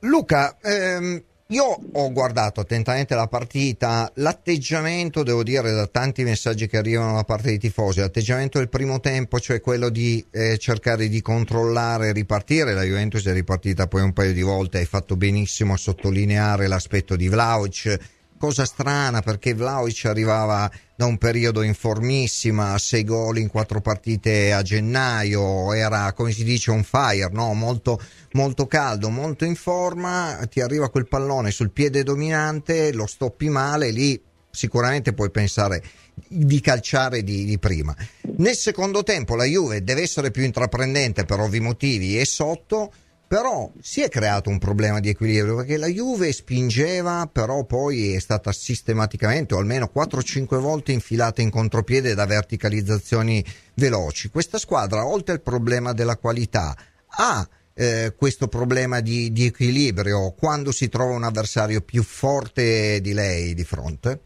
[0.00, 6.78] Luca, ehm, io ho guardato attentamente la partita, l'atteggiamento, devo dire, da tanti messaggi che
[6.78, 11.20] arrivano da parte dei tifosi, l'atteggiamento del primo tempo, cioè quello di eh, cercare di
[11.20, 15.74] controllare e ripartire, la Juventus è ripartita poi un paio di volte, hai fatto benissimo
[15.74, 17.98] a sottolineare l'aspetto di Vlaovic,
[18.38, 24.62] cosa strana perché Vlaovic arrivava da un periodo informissima, sei gol in quattro partite a
[24.62, 27.52] gennaio, era come si dice on fire, no?
[27.54, 28.00] molto,
[28.32, 33.90] molto caldo, molto in forma, ti arriva quel pallone sul piede dominante, lo stoppi male,
[33.90, 34.20] lì
[34.50, 35.82] sicuramente puoi pensare
[36.14, 37.94] di calciare di, di prima.
[38.36, 42.92] Nel secondo tempo la Juve deve essere più intraprendente per ovvi motivi e sotto,
[43.26, 48.18] però si è creato un problema di equilibrio perché la Juve spingeva, però poi è
[48.18, 54.28] stata sistematicamente o almeno 4-5 volte infilata in contropiede da verticalizzazioni veloci.
[54.28, 60.70] Questa squadra, oltre al problema della qualità, ha eh, questo problema di, di equilibrio quando
[60.70, 64.20] si trova un avversario più forte di lei di fronte?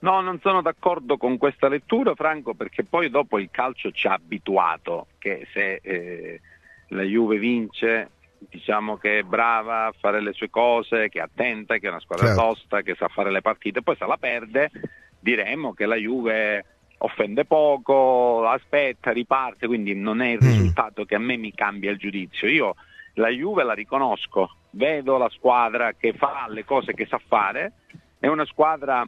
[0.00, 4.14] No, non sono d'accordo con questa lettura, Franco, perché poi dopo il calcio ci ha
[4.14, 6.40] abituato che se eh,
[6.92, 11.78] la Juve vince, diciamo che è brava a fare le sue cose, che è attenta,
[11.78, 12.40] che è una squadra Certo.
[12.42, 14.70] tosta, che sa fare le partite, poi se la perde
[15.18, 16.64] diremmo che la Juve
[16.98, 20.44] offende poco, aspetta, riparte, quindi non è il Mm.
[20.44, 22.46] risultato che a me mi cambia il giudizio.
[22.48, 22.74] Io
[23.14, 27.72] la Juve la riconosco, vedo la squadra che fa le cose che sa fare,
[28.18, 29.04] è una squadra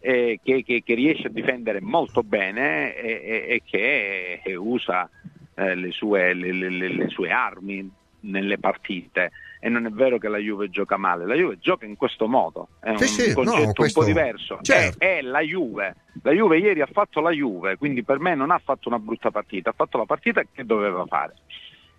[0.00, 5.08] eh, che, che- che riesce a difendere molto bene e, e- e che eh, usa
[5.56, 7.90] eh, le, sue, le- le- le- sue armi
[8.20, 11.96] nelle partite e non è vero che la Juve gioca male, la Juve gioca in
[11.96, 14.98] questo modo, è un Sì, sì, concetto no, questo- un po' diverso, certo.
[14.98, 18.50] è, è la Juve, la Juve ieri ha fatto la Juve, quindi per me non
[18.50, 21.34] ha fatto una brutta partita, ha fatto la partita che doveva fare.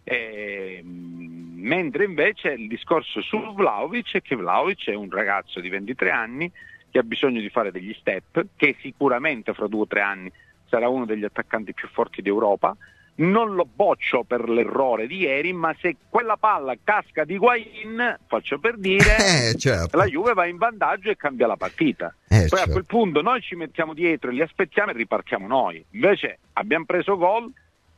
[0.03, 6.11] Ehm, mentre invece il discorso su Vlaovic è che Vlaovic è un ragazzo di 23
[6.11, 6.51] anni
[6.89, 10.31] che ha bisogno di fare degli step, che sicuramente fra due o tre anni
[10.69, 12.75] sarà uno degli attaccanti più forti d'Europa.
[13.19, 18.59] Non lo boccio per l'errore di ieri, ma se quella palla casca di Guain, faccio
[18.59, 19.15] per dire,
[19.49, 19.97] Eh, certo.
[19.97, 22.13] la Juve va in vantaggio e cambia la partita.
[22.27, 22.71] Eh, Poi a certo.
[22.71, 25.83] quel punto noi ci mettiamo dietro, li aspettiamo e ripartiamo noi.
[25.91, 27.51] Invece abbiamo preso gol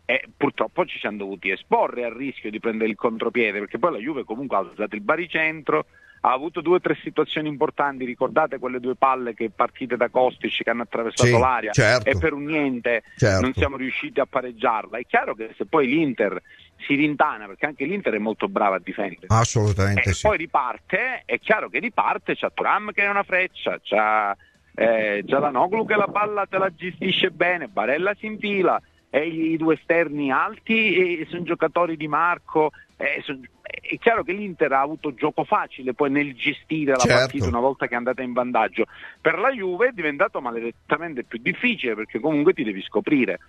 [0.05, 3.97] e purtroppo ci siamo dovuti esporre al rischio di prendere il contropiede, perché poi la
[3.99, 5.85] Juve comunque ha alzato il baricentro,
[6.21, 10.63] ha avuto due o tre situazioni importanti, ricordate quelle due palle che partite da Kostic
[10.63, 12.09] che hanno attraversato Sì, l'aria certo.
[12.09, 13.41] e per un niente Certo.
[13.41, 14.97] non siamo riusciti a pareggiarla.
[14.97, 16.41] È chiaro che se poi l'Inter
[16.85, 20.27] si rintana, perché anche l'Inter è molto brava a difendere, Assolutamente e sì.
[20.27, 24.35] poi riparte, è chiaro che riparte, c'ha Turam che è una freccia, c'ha
[24.75, 29.73] eh, Gialanoglu che la palla te la gestisce bene, Barella si infila, e i due
[29.73, 32.71] esterni alti e sono giocatori di Marco
[33.01, 33.23] eh,
[33.61, 37.15] è chiaro che l'Inter ha avuto gioco facile poi nel gestire la Certo.
[37.17, 38.85] partita una volta che è andata in vantaggio.
[39.21, 43.39] Per la Juve è diventato maledettamente più difficile perché comunque ti devi scoprire.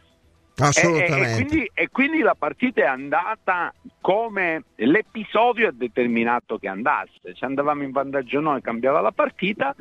[0.54, 1.44] E, e- e Assolutamente.
[1.44, 7.34] quindi, e quindi la partita è andata come l'episodio ha determinato che andasse.
[7.34, 9.74] Se andavamo in vantaggio noi cambiava la partita,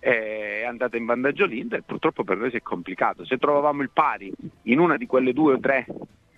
[0.00, 3.24] è andata in vantaggio l'Inter, purtroppo per noi si è complicato.
[3.24, 4.32] Se trovavamo il pari
[4.62, 5.86] in una di quelle due o tre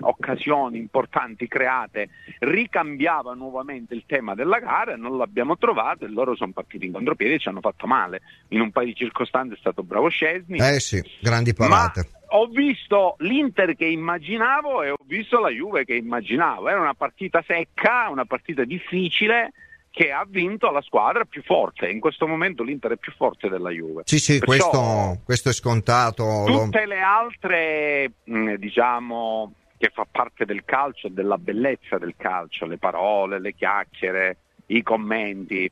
[0.01, 2.09] occasioni importanti create,
[2.41, 7.35] ricambiava nuovamente il tema della gara, non l'abbiamo trovato e loro sono partiti in contropiede
[7.35, 8.21] e ci hanno fatto male.
[8.49, 10.59] In un paio di circostanze è stato bravo Scesni.
[10.59, 12.11] Eh sì, grandi parate.
[12.31, 16.69] ho visto l'Inter che immaginavo e ho visto la Juve che immaginavo.
[16.69, 19.53] Era una partita secca, una partita difficile
[19.91, 21.89] che ha vinto la squadra più forte.
[21.91, 24.03] In questo momento l'Inter è più forte della Juve.
[24.05, 26.45] Sì, sì, Perciò questo, questo è scontato.
[26.47, 32.15] lo- Tutte le altre, mh, diciamo, che fa parte del calcio e della bellezza del
[32.17, 35.71] calcio, le parole, le chiacchiere, i commenti,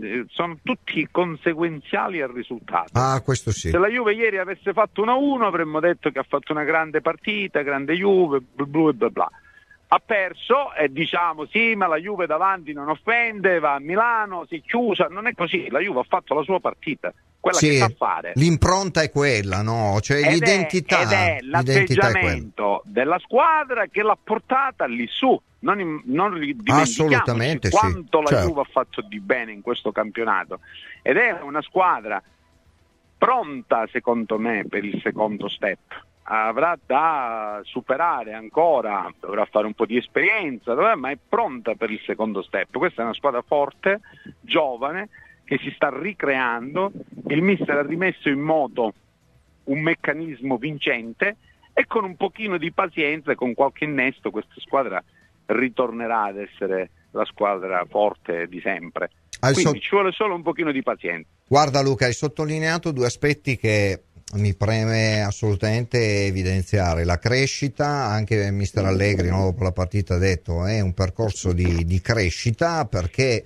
[0.00, 2.92] eh, sono tutti conseguenziali al risultato.
[2.94, 3.68] Ah, questo sì.
[3.68, 7.60] Se la Juve ieri avesse fatto 1-1 avremmo detto che ha fatto una grande partita,
[7.62, 9.30] grande Juve, bla bla bla bla.
[9.88, 14.56] Ha perso e diciamo sì, ma la Juve davanti non offende, va a Milano, si
[14.56, 15.08] è chiusa.
[15.08, 17.12] Non è così, la Juve ha fatto la sua partita,
[17.42, 18.32] quella Sì, che sa fare.
[18.36, 19.98] l'impronta è quella, no?
[20.00, 25.08] Cioè Ed è- l'identità, ed è l'identità è l'atteggiamento della squadra che l'ha portata lì
[25.10, 25.38] su.
[25.58, 28.46] Non, non dimentichiamoci Assolutamente sì, quanto la certo.
[28.48, 30.60] Juve ha fatto di bene in questo campionato.
[31.02, 32.22] Ed è una squadra
[33.18, 35.78] pronta, secondo me, per il secondo step.
[36.24, 42.00] Avrà da superare ancora, dovrà fare un po' di esperienza, ma è pronta per il
[42.06, 42.76] secondo step.
[42.78, 44.00] Questa è una squadra forte,
[44.40, 45.08] giovane,
[45.44, 46.92] che si sta ricreando.
[47.28, 48.94] Il mister ha rimesso in moto
[49.64, 51.36] un meccanismo vincente
[51.72, 55.02] e con un pochino di pazienza e con qualche innesto questa squadra
[55.46, 59.10] ritornerà ad essere la squadra forte di sempre.
[59.40, 61.28] Al Quindi so- ci vuole solo un pochino di pazienza.
[61.46, 67.04] Guarda Luca, hai sottolineato due aspetti che mi preme assolutamente evidenziare.
[67.04, 71.84] La crescita, anche mister Allegri no, dopo la partita ha detto, è un percorso di,
[71.84, 73.44] di crescita perché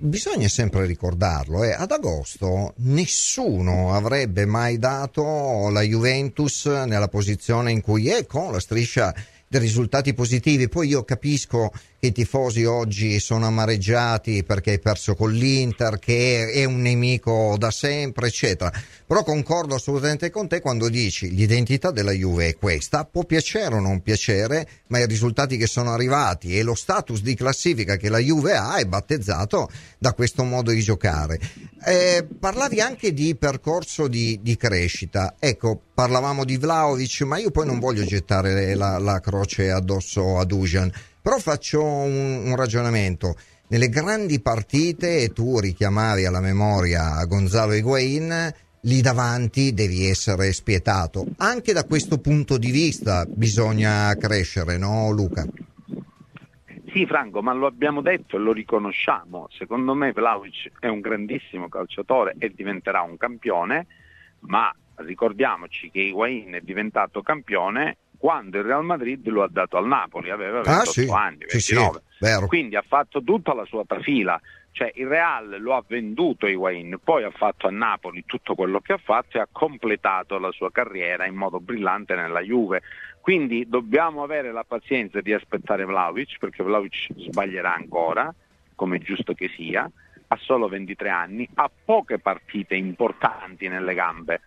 [0.00, 7.80] bisogna sempre ricordarlo, eh, ad agosto nessuno avrebbe mai dato la Juventus nella posizione in
[7.80, 9.12] cui è con la striscia
[9.50, 10.68] risultati positivi.
[10.68, 16.50] Poi io capisco che i tifosi oggi sono amareggiati perché hai perso con l'Inter, che
[16.52, 18.70] è un nemico da sempre, eccetera.
[19.06, 23.80] Però concordo assolutamente con te quando dici l'identità della Juve è questa, può piacere o
[23.80, 28.18] non piacere, ma i risultati che sono arrivati e lo status di classifica che la
[28.18, 31.40] Juve ha è battezzato da questo modo di giocare.
[31.84, 35.34] Eh, parlavi anche di percorso di, di crescita.
[35.38, 40.44] Ecco, parlavamo di Vlaovic, ma io poi non voglio gettare la, la croce addosso a
[40.44, 40.88] Dujan.
[41.20, 43.34] Però faccio un, un ragionamento.
[43.66, 48.48] Nelle grandi partite, e tu richiamavi alla memoria Gonzalo Higuain,
[48.82, 51.26] lì davanti devi essere spietato.
[51.38, 55.44] Anche da questo punto di vista bisogna crescere, no Luca?
[56.92, 59.48] Sì, Franco, ma lo abbiamo detto e lo riconosciamo.
[59.50, 63.86] Secondo me Vlaovic è un grandissimo calciatore e diventerà un campione,
[64.42, 69.86] ma ricordiamoci che Higuain è diventato campione quando il Real Madrid lo ha dato al
[69.86, 71.08] Napoli, aveva 28 Ah, sì.
[71.08, 72.02] anni, Sì, sì, 29.
[72.18, 72.46] vero.
[72.46, 74.40] Quindi ha fatto tutta la sua trafila,
[74.72, 78.94] cioè il Real lo ha venduto Higuain, poi ha fatto a Napoli tutto quello che
[78.94, 82.82] ha fatto e ha completato la sua carriera in modo brillante nella Juve.
[83.20, 88.34] Quindi dobbiamo avere la pazienza di aspettare Vlaovic, perché Vlaovic sbaglierà ancora,
[88.74, 89.88] come è giusto che sia,
[90.30, 94.40] ha solo 23 anni, ha poche partite importanti nelle gambe.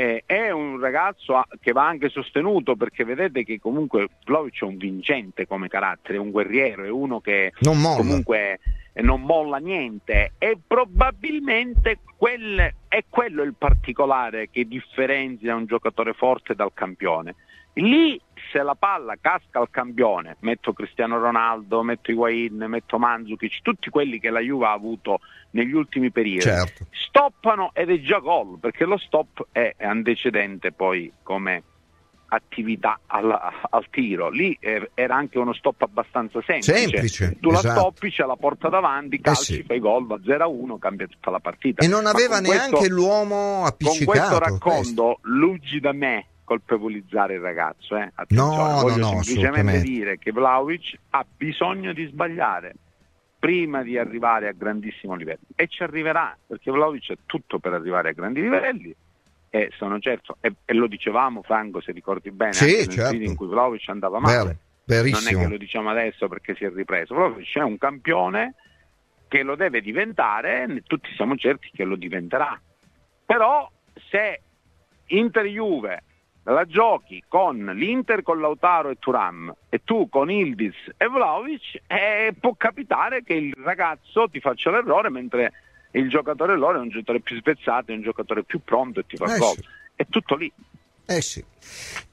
[0.00, 4.64] Eh, è un ragazzo a- che va anche sostenuto perché vedete che comunque Vlaovic è
[4.64, 8.60] un vincente come carattere, è un guerriero, è uno che Non comunque
[8.94, 16.14] eh, non molla niente e probabilmente quel- è quello il particolare che differenzia un giocatore
[16.14, 17.34] forte dal campione.
[17.74, 18.18] Lì
[18.50, 24.18] se la palla casca al campione, metto Cristiano Ronaldo, metto Higuain, metto Mandzukic, tutti quelli
[24.18, 25.20] che la Juve ha avuto
[25.52, 26.86] negli ultimi periodi, Certo.
[26.90, 31.62] stoppano ed è già gol, perché lo stop è antecedente poi come
[32.32, 33.36] attività al,
[33.70, 34.30] al tiro.
[34.30, 36.76] Lì eh, era anche uno stop abbastanza semplice.
[36.78, 37.80] Semplice, Tu la esatto.
[37.80, 39.62] stoppi, ce la porta davanti, calci, sì.
[39.64, 41.82] fai gol, va 0-1, cambia tutta la partita.
[41.84, 44.04] E non aveva con neanche questo- l'uomo Con appiccicato.
[44.10, 44.38] questo questo.
[44.38, 47.96] racconto, lungi da me colpevolizzare il ragazzo.
[47.96, 48.10] Eh?
[48.30, 52.74] No, voglio no, no, semplicemente dire che Vlaovic ha bisogno di sbagliare
[53.38, 58.10] prima di arrivare a grandissimo livello e ci arriverà perché Vlaovic è tutto per arrivare
[58.10, 58.94] a grandi livelli
[59.48, 63.14] e sono certo e, e lo dicevamo Franco se ricordi bene Sì, anche nel certo.
[63.14, 65.30] in cui Vlaovic andava male Verissimo.
[65.30, 68.56] non è che lo diciamo adesso perché si è ripreso, proprio c'è un campione
[69.28, 72.60] che lo deve diventare, tutti siamo certi che lo diventerà.
[73.24, 73.70] Però
[74.10, 74.42] se
[75.06, 76.02] Inter-Juve
[76.44, 82.34] la giochi con l'Inter con Lautaro e Turam e tu con Ildiz e Vlaovic, eh,
[82.38, 85.52] può capitare che il ragazzo ti faccia l'errore mentre
[85.92, 89.16] il giocatore loro è un giocatore più spezzato, è un giocatore più pronto e ti
[89.16, 89.54] fa eh gol.
[89.54, 89.64] Sì.
[89.96, 90.50] È tutto lì.
[91.06, 91.44] Eh sì.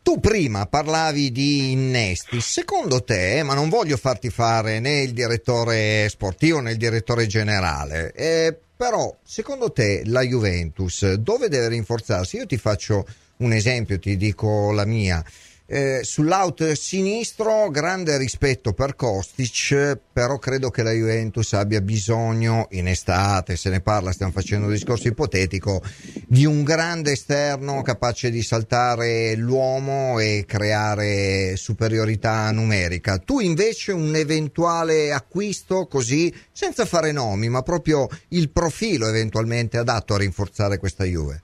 [0.01, 6.09] Tu prima parlavi di innesti, secondo te, ma non voglio farti fare né il direttore
[6.09, 12.37] sportivo né il direttore generale, eh, però secondo te la Juventus dove deve rinforzarsi?
[12.37, 13.05] Io ti faccio
[13.37, 15.23] un esempio, ti dico la mia.
[15.69, 22.87] Eh, sull'out sinistro grande rispetto per Kostic però credo che la Juventus abbia bisogno in
[22.87, 25.83] estate se ne parla stiamo facendo un discorso ipotetico
[26.25, 34.15] di un grande esterno capace di saltare l'uomo e creare superiorità numerica tu invece un
[34.15, 41.03] eventuale acquisto così senza fare nomi ma proprio il profilo eventualmente adatto a rinforzare questa
[41.03, 41.41] Juve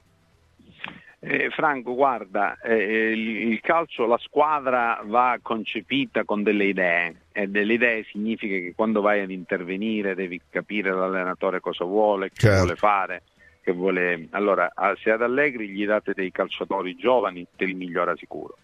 [1.26, 7.48] eh, Franco, guarda, eh, il, il, calcio, la squadra va concepita con delle idee e
[7.48, 12.58] delle idee significa che quando vai ad intervenire devi capire l'allenatore cosa vuole, che certo.
[12.58, 13.24] vuole fare.
[13.62, 14.28] Che vuole...
[14.32, 14.70] Allora,
[15.02, 18.58] se ad Allegri gli date dei calciatori giovani, te li migliora sicuro.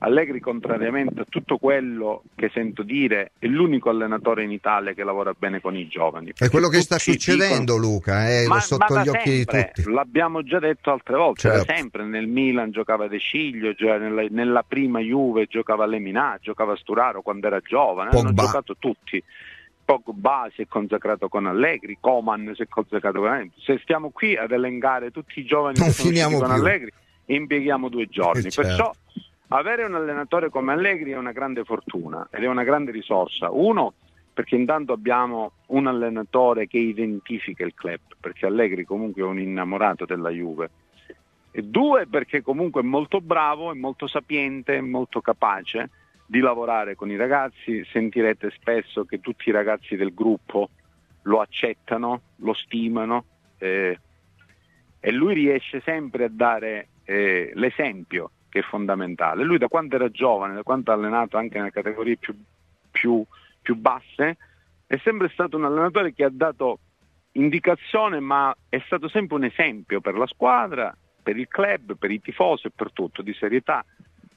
[0.00, 5.34] Allegri, contrariamente a tutto quello che sento dire, è l'unico allenatore in Italia che lavora
[5.36, 6.32] bene con i giovani.
[6.36, 7.92] È quello che sta succedendo, dicono...
[7.92, 9.92] Luca, è eh, ma, sotto gli occhi sempre, di tutti.
[9.92, 11.72] L'abbiamo già detto altre volte, certo.
[11.74, 17.22] sempre nel Milan giocava De Ciglio, cioè nella, nella, prima Juve giocava Leminà, giocava Sturaro
[17.22, 18.28] quando era giovane, Pogba.
[18.28, 19.22] hanno giocato tutti.
[19.84, 23.52] Pogba si è consacrato con Allegri, Coman si è consacrato con Allegri.
[23.62, 26.50] Se stiamo qui ad elencare tutti i giovani non che sono con.
[26.50, 26.90] Allegri,
[27.26, 28.46] impieghiamo due giorni.
[28.46, 28.68] Eh, certo.
[28.68, 28.92] Perciò
[29.58, 33.50] avere un allenatore come Allegri è una grande fortuna ed è una grande risorsa.
[33.50, 33.94] Uno,
[34.32, 40.04] perché intanto abbiamo un allenatore che identifica il club, perché Allegri comunque è un innamorato
[40.04, 40.70] della Juve.
[41.52, 45.90] E due, perché comunque è molto bravo, è molto sapiente, è molto capace
[46.26, 47.84] di lavorare con i ragazzi.
[47.84, 50.70] Sentirete spesso che tutti i ragazzi del gruppo
[51.22, 53.24] lo accettano, lo stimano
[53.58, 53.98] eh,
[54.98, 59.42] e lui riesce sempre a dare eh, l'esempio che è fondamentale.
[59.42, 62.36] Lui da quando era giovane, da quando ha allenato anche nelle categorie più,
[62.88, 63.24] più,
[63.60, 64.36] più basse,
[64.86, 66.78] è sempre stato un allenatore che ha dato
[67.32, 72.20] indicazione, ma è stato sempre un esempio per la squadra, per il club, per i
[72.20, 73.84] tifosi e per tutto, di serietà,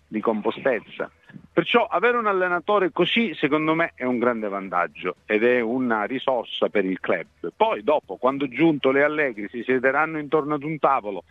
[0.07, 1.11] di compostezza.
[1.53, 6.69] Perciò avere un allenatore così secondo me è un grande vantaggio ed è una risorsa
[6.69, 7.51] per il club.
[7.55, 11.23] Poi dopo, quando giunto le Allegri, si siederanno intorno ad un tavolo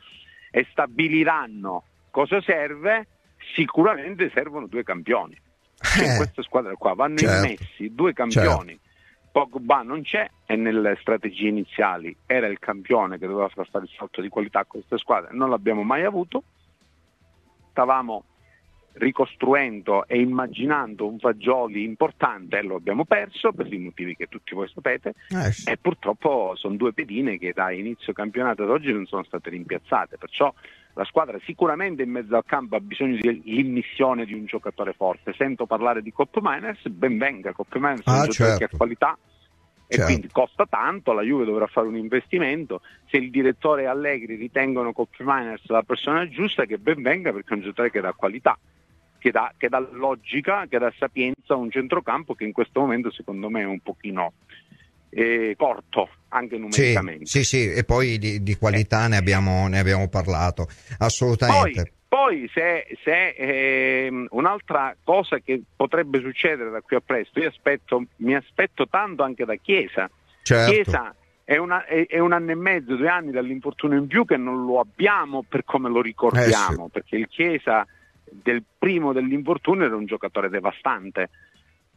[0.53, 1.83] e stabiliranno
[2.17, 3.09] Cosa serve?
[3.55, 5.39] Sicuramente servono due campioni.
[5.79, 8.71] Cioè, in eh, questa squadra qua vanno certo, immessi due campioni.
[8.71, 9.29] Certo.
[9.33, 13.91] Pogba non c'è e nelle strategie iniziali era il campione che doveva far fare il
[13.95, 16.43] salto di qualità a queste squadre, non l'abbiamo mai avuto.
[17.73, 18.25] Stavamo
[18.95, 24.55] ricostruendo e immaginando un Fagioli importante e lo abbiamo perso per i motivi che tutti
[24.55, 25.69] voi sapete eh sì.
[25.69, 30.17] e purtroppo sono due pedine che da inizio campionato ad oggi non sono state rimpiazzate,
[30.17, 30.51] perciò
[30.97, 35.35] la squadra sicuramente in mezzo al campo ha bisogno dell'immissione di un giocatore forte.
[35.37, 38.59] Sento parlare di Cop Miners, ben venga, Cop Miners è ah, un giocatore certo.
[38.59, 39.19] che ha qualità
[39.89, 40.11] e certo.
[40.11, 42.81] quindi costa tanto, la Juve dovrà fare un investimento.
[43.11, 47.51] Se il direttore e Allegri ritengono Cop Miners la persona giusta, che ben venga perché
[47.51, 48.59] è un giocatore che dà qualità.
[49.19, 53.11] Che dà, che dà logica, che dà sapienza a un centrocampo che in questo momento
[53.11, 54.33] secondo me è un pochino
[55.17, 57.25] eh, corto anche numericamente.
[57.25, 57.73] Sì, sì, sì.
[57.73, 59.09] e poi di, di qualità eh.
[59.09, 61.95] ne, abbiamo, ne, abbiamo, parlato, assolutamente.
[62.07, 67.49] Poi, poi se, se eh, un'altra cosa che potrebbe succedere da qui a presto, io
[67.49, 70.11] aspetto, mi aspetto tanto anche da Chiesa.
[70.43, 70.71] Certo.
[70.71, 71.15] Chiesa
[71.45, 74.67] è, una, è, è, un anno e mezzo, due anni dall'infortunio in più che non
[74.67, 76.91] lo abbiamo per come lo ricordiamo, eh sì.
[76.93, 77.87] perché il Chiesa
[78.23, 81.31] del primo dell'infortunio era un giocatore devastante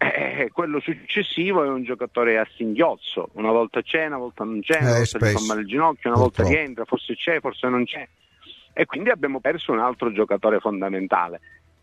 [0.02, 4.80] eh, quello successivo è un giocatore a singhiozzo, una volta c'è, una volta non c'è,
[4.80, 6.44] una eh, volta gli fa male il ginocchio, una Purtroppo.
[6.44, 8.08] volta rientra, forse c'è, forse non c'è.
[8.72, 11.42] E quindi abbiamo perso un altro giocatore fondamentale.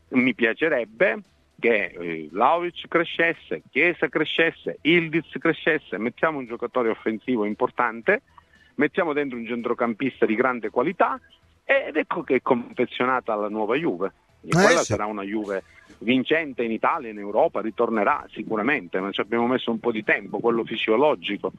[0.09, 1.21] Mi piacerebbe
[1.61, 8.23] che eh, Laovic crescesse, Chiesa crescesse, Ildiz crescesse, mettiamo un giocatore offensivo importante,
[8.77, 11.21] mettiamo dentro un centrocampista di grande qualità
[11.65, 14.13] ed ecco che è confezionata la nuova Juve.
[14.41, 14.85] E eh, quella sì.
[14.87, 15.63] sarà una Juve
[15.99, 20.39] vincente in Italia, in Europa, ritornerà sicuramente, ma ci abbiamo messo un po' di tempo,
[20.39, 21.53] quello fisiologico,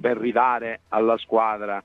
[0.00, 1.82] per ridare alla squadra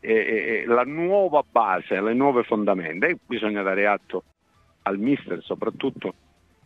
[0.00, 4.22] eh, eh, la nuova base, le nuove fondamenta e bisogna dare atto
[4.82, 6.14] al mister soprattutto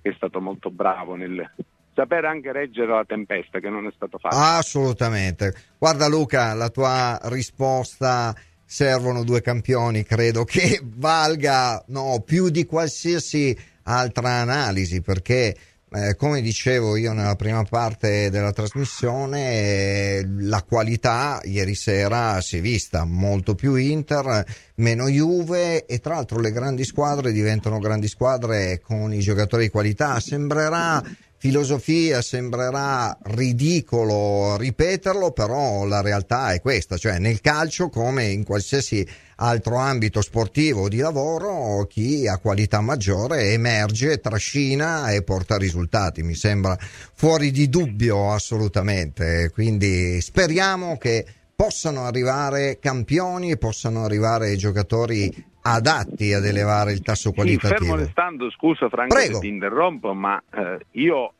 [0.00, 1.50] che è stato molto bravo nel
[1.94, 4.42] sapere anche reggere la tempesta, che non è stato facile.
[4.42, 5.54] Assolutamente.
[5.78, 8.34] Guarda Luca, la tua risposta
[8.64, 15.56] servono due campioni, credo che valga no, più di qualsiasi altra analisi, perché
[15.94, 22.56] eh, come dicevo io nella prima parte della trasmissione, eh, la qualità ieri sera si
[22.56, 24.42] è vista molto più Inter,
[24.76, 29.70] meno Juve e tra l'altro le grandi squadre diventano grandi squadre con i giocatori di
[29.70, 30.18] qualità.
[30.18, 31.02] Sembrerà
[31.42, 39.04] filosofia, sembrerà ridicolo ripeterlo, però la realtà è questa, cioè nel calcio come in qualsiasi
[39.38, 46.22] altro ambito sportivo o di lavoro, chi ha qualità maggiore emerge, trascina e porta risultati,
[46.22, 46.78] mi sembra
[47.12, 51.26] fuori di dubbio assolutamente, quindi speriamo che
[51.56, 57.78] possano arrivare campioni possano arrivare giocatori adatti ad elevare il tasso qualitativo.
[57.78, 59.34] Sì, fermo restando, scusa Franco Prego.
[59.34, 61.34] se ti interrompo, ma eh, io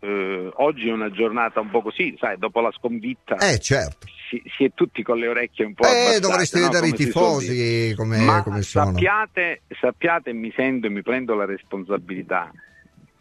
[0.00, 3.36] eh, oggi è una giornata un po' così, sai, dopo la sconfitta.
[3.36, 4.06] Eh, certo.
[4.28, 6.66] Si, si, è tutti con le orecchie un po' Eh, dovreste no?
[6.66, 8.92] vedere come i tifosi come, Ma come sono.
[8.92, 12.50] Sappiate, sappiate, mi sento e mi prendo la responsabilità,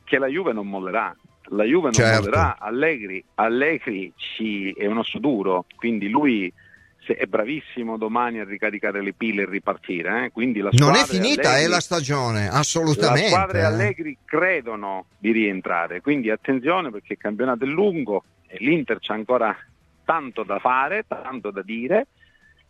[0.04, 1.16] che la Juve non mollerà.
[1.54, 2.22] La Juve non certo.
[2.22, 6.52] mollerà, Allegri, Allegri ci, è un osso duro, quindi lui
[7.16, 10.26] è bravissimo domani a ricaricare le pile e ripartire.
[10.26, 10.32] Eh?
[10.32, 13.22] Quindi la non è finita, Allegri, è la stagione, assolutamente.
[13.22, 13.64] Le squadre eh.
[13.64, 19.55] Allegri credono di rientrare, quindi attenzione perché il campionato è lungo e l'Inter c'ha ancora
[20.03, 22.07] tanto da fare, tanto da dire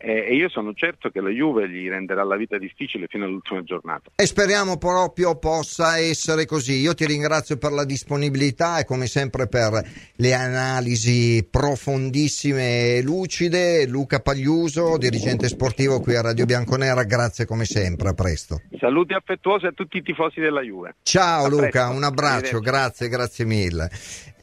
[0.03, 3.63] eh, e io sono certo che la Juve gli renderà la vita difficile fino all'ultima
[3.63, 4.11] giornata.
[4.15, 6.79] E speriamo proprio possa essere così.
[6.79, 9.81] Io ti ringrazio per la disponibilità e come sempre per
[10.15, 13.85] le analisi profondissime e lucide.
[13.85, 18.61] Luca Pagliuso, dirigente sportivo qui a Radio Bianconera, grazie come sempre, a presto.
[18.79, 20.95] Saluti affettuosi a tutti i tifosi della Juve.
[21.03, 21.91] Ciao a Luca, presto.
[21.91, 23.89] un abbraccio, grazie, grazie mille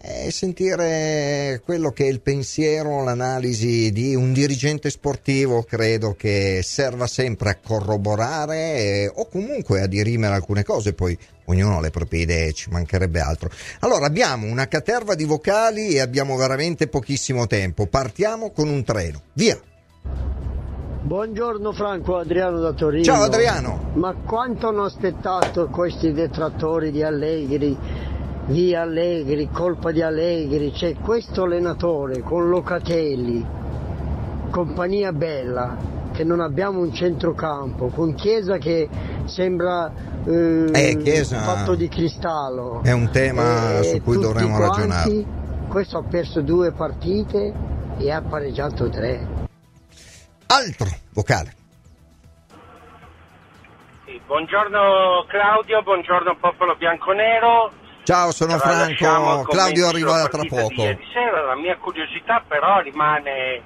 [0.00, 7.08] e sentire quello che è il pensiero, l'analisi di un dirigente sportivo credo che serva
[7.08, 12.22] sempre a corroborare eh, o comunque a dirimere alcune cose, poi ognuno ha le proprie
[12.22, 13.50] idee, ci mancherebbe altro.
[13.80, 19.22] Allora abbiamo una caterva di vocali e abbiamo veramente pochissimo tempo, partiamo con un treno,
[19.32, 19.60] via!
[21.00, 23.02] Buongiorno Franco, Adriano da Torino.
[23.02, 23.92] Ciao Adriano!
[23.94, 27.76] Ma quanto hanno aspettato questi detrattori di Allegri
[28.48, 33.46] via Allegri, colpa di Allegri, c'è questo allenatore con Locatelli,
[34.50, 35.76] compagnia bella,
[36.12, 38.88] che non abbiamo un centrocampo, con Chiesa che
[39.26, 39.92] sembra
[40.26, 42.82] eh, eh, Chiesa fatto di cristallo.
[42.82, 45.24] È un tema su cui dovremmo quanti, ragionare.
[45.68, 47.52] Questo ha perso due partite
[47.98, 49.46] e ha pareggiato tre.
[50.46, 51.52] Altro vocale.
[54.26, 57.86] buongiorno Claudio, buongiorno popolo bianconero.
[58.08, 59.42] Ciao, sono Franco.
[59.42, 60.80] Claudio arriva tra poco.
[60.80, 63.60] Ieri sera la mia curiosità però rimane,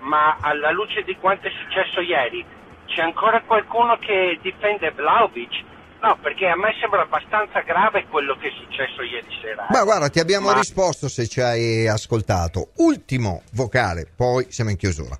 [0.00, 2.44] ma alla luce di quanto è successo ieri,
[2.86, 5.62] c'è ancora qualcuno che difende Vlaovic?
[6.02, 9.68] No, perché a me sembra abbastanza grave quello che è successo ieri sera.
[9.70, 10.54] Ma guarda, ti abbiamo ma...
[10.54, 12.70] risposto se ci hai ascoltato.
[12.78, 15.16] Ultimo vocale, poi siamo in chiusura.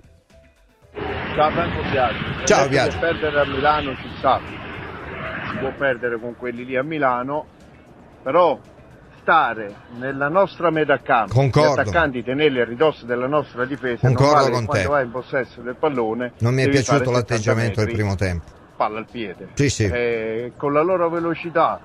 [1.33, 2.43] Ciao Franco Biagio.
[2.43, 2.99] Ciao Biagio.
[2.99, 4.41] perdere a Milano ci sa,
[5.49, 7.53] si può perdere con quelli lì a Milano,
[8.25, 8.57] però
[9.21, 11.69] stare nella nostra metà campo, Concordo.
[11.69, 15.61] gli attaccanti tenerli a ridosso della nostra difesa, Concordo non vale quando vai in possesso
[15.61, 16.31] del pallone.
[16.39, 18.45] Non mi è piaciuto l'atteggiamento del primo tempo.
[18.75, 19.49] Palla al piede.
[19.53, 19.83] Sì, sì.
[19.83, 21.79] Eh, con la loro velocità,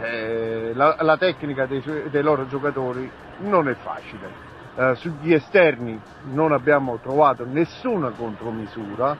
[0.00, 3.10] eh, la, la, tecnica dei, dei, loro giocatori
[3.40, 4.52] non è facile.
[4.76, 6.00] Eh, sugli esterni
[6.32, 9.14] non abbiamo trovato nessuna contromisura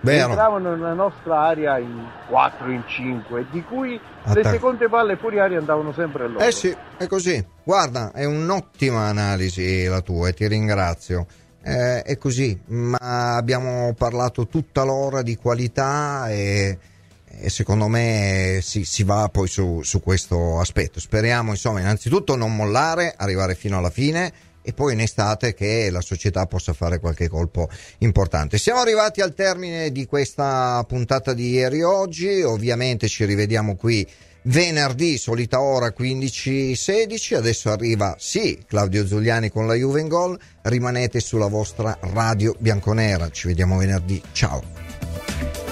[0.00, 0.28] Vero.
[0.28, 5.38] entravano nella nostra area in 4, in 5, di cui Attac- le seconde palle fuori
[5.38, 6.44] aria andavano sempre a loro.
[6.44, 7.44] Eh sì, è così.
[7.62, 11.26] Guarda, è un'ottima analisi la tua e ti ringrazio.
[11.62, 16.78] Eh, è così, ma abbiamo parlato tutta l'ora di qualità e,
[17.26, 20.98] e secondo me si, si va poi su, su questo aspetto.
[20.98, 24.32] Speriamo, insomma, innanzitutto non mollare, arrivare fino alla fine
[24.62, 28.58] e poi in estate che la società possa fare qualche colpo importante.
[28.58, 34.06] Siamo arrivati al termine di questa puntata di ieri oggi, ovviamente ci rivediamo qui
[34.42, 41.20] venerdì, solita ora 15-16, adesso arriva sì Claudio Zuliani con la Juve in gol, rimanete
[41.20, 45.69] sulla vostra radio bianconera, ci vediamo venerdì, ciao.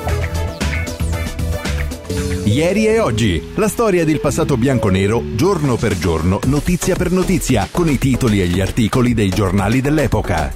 [2.49, 7.91] Ieri e oggi, la storia del passato bianco-nero, giorno per giorno, notizia per notizia, con
[7.91, 10.47] i titoli e gli articoli dei giornali dell'epoca.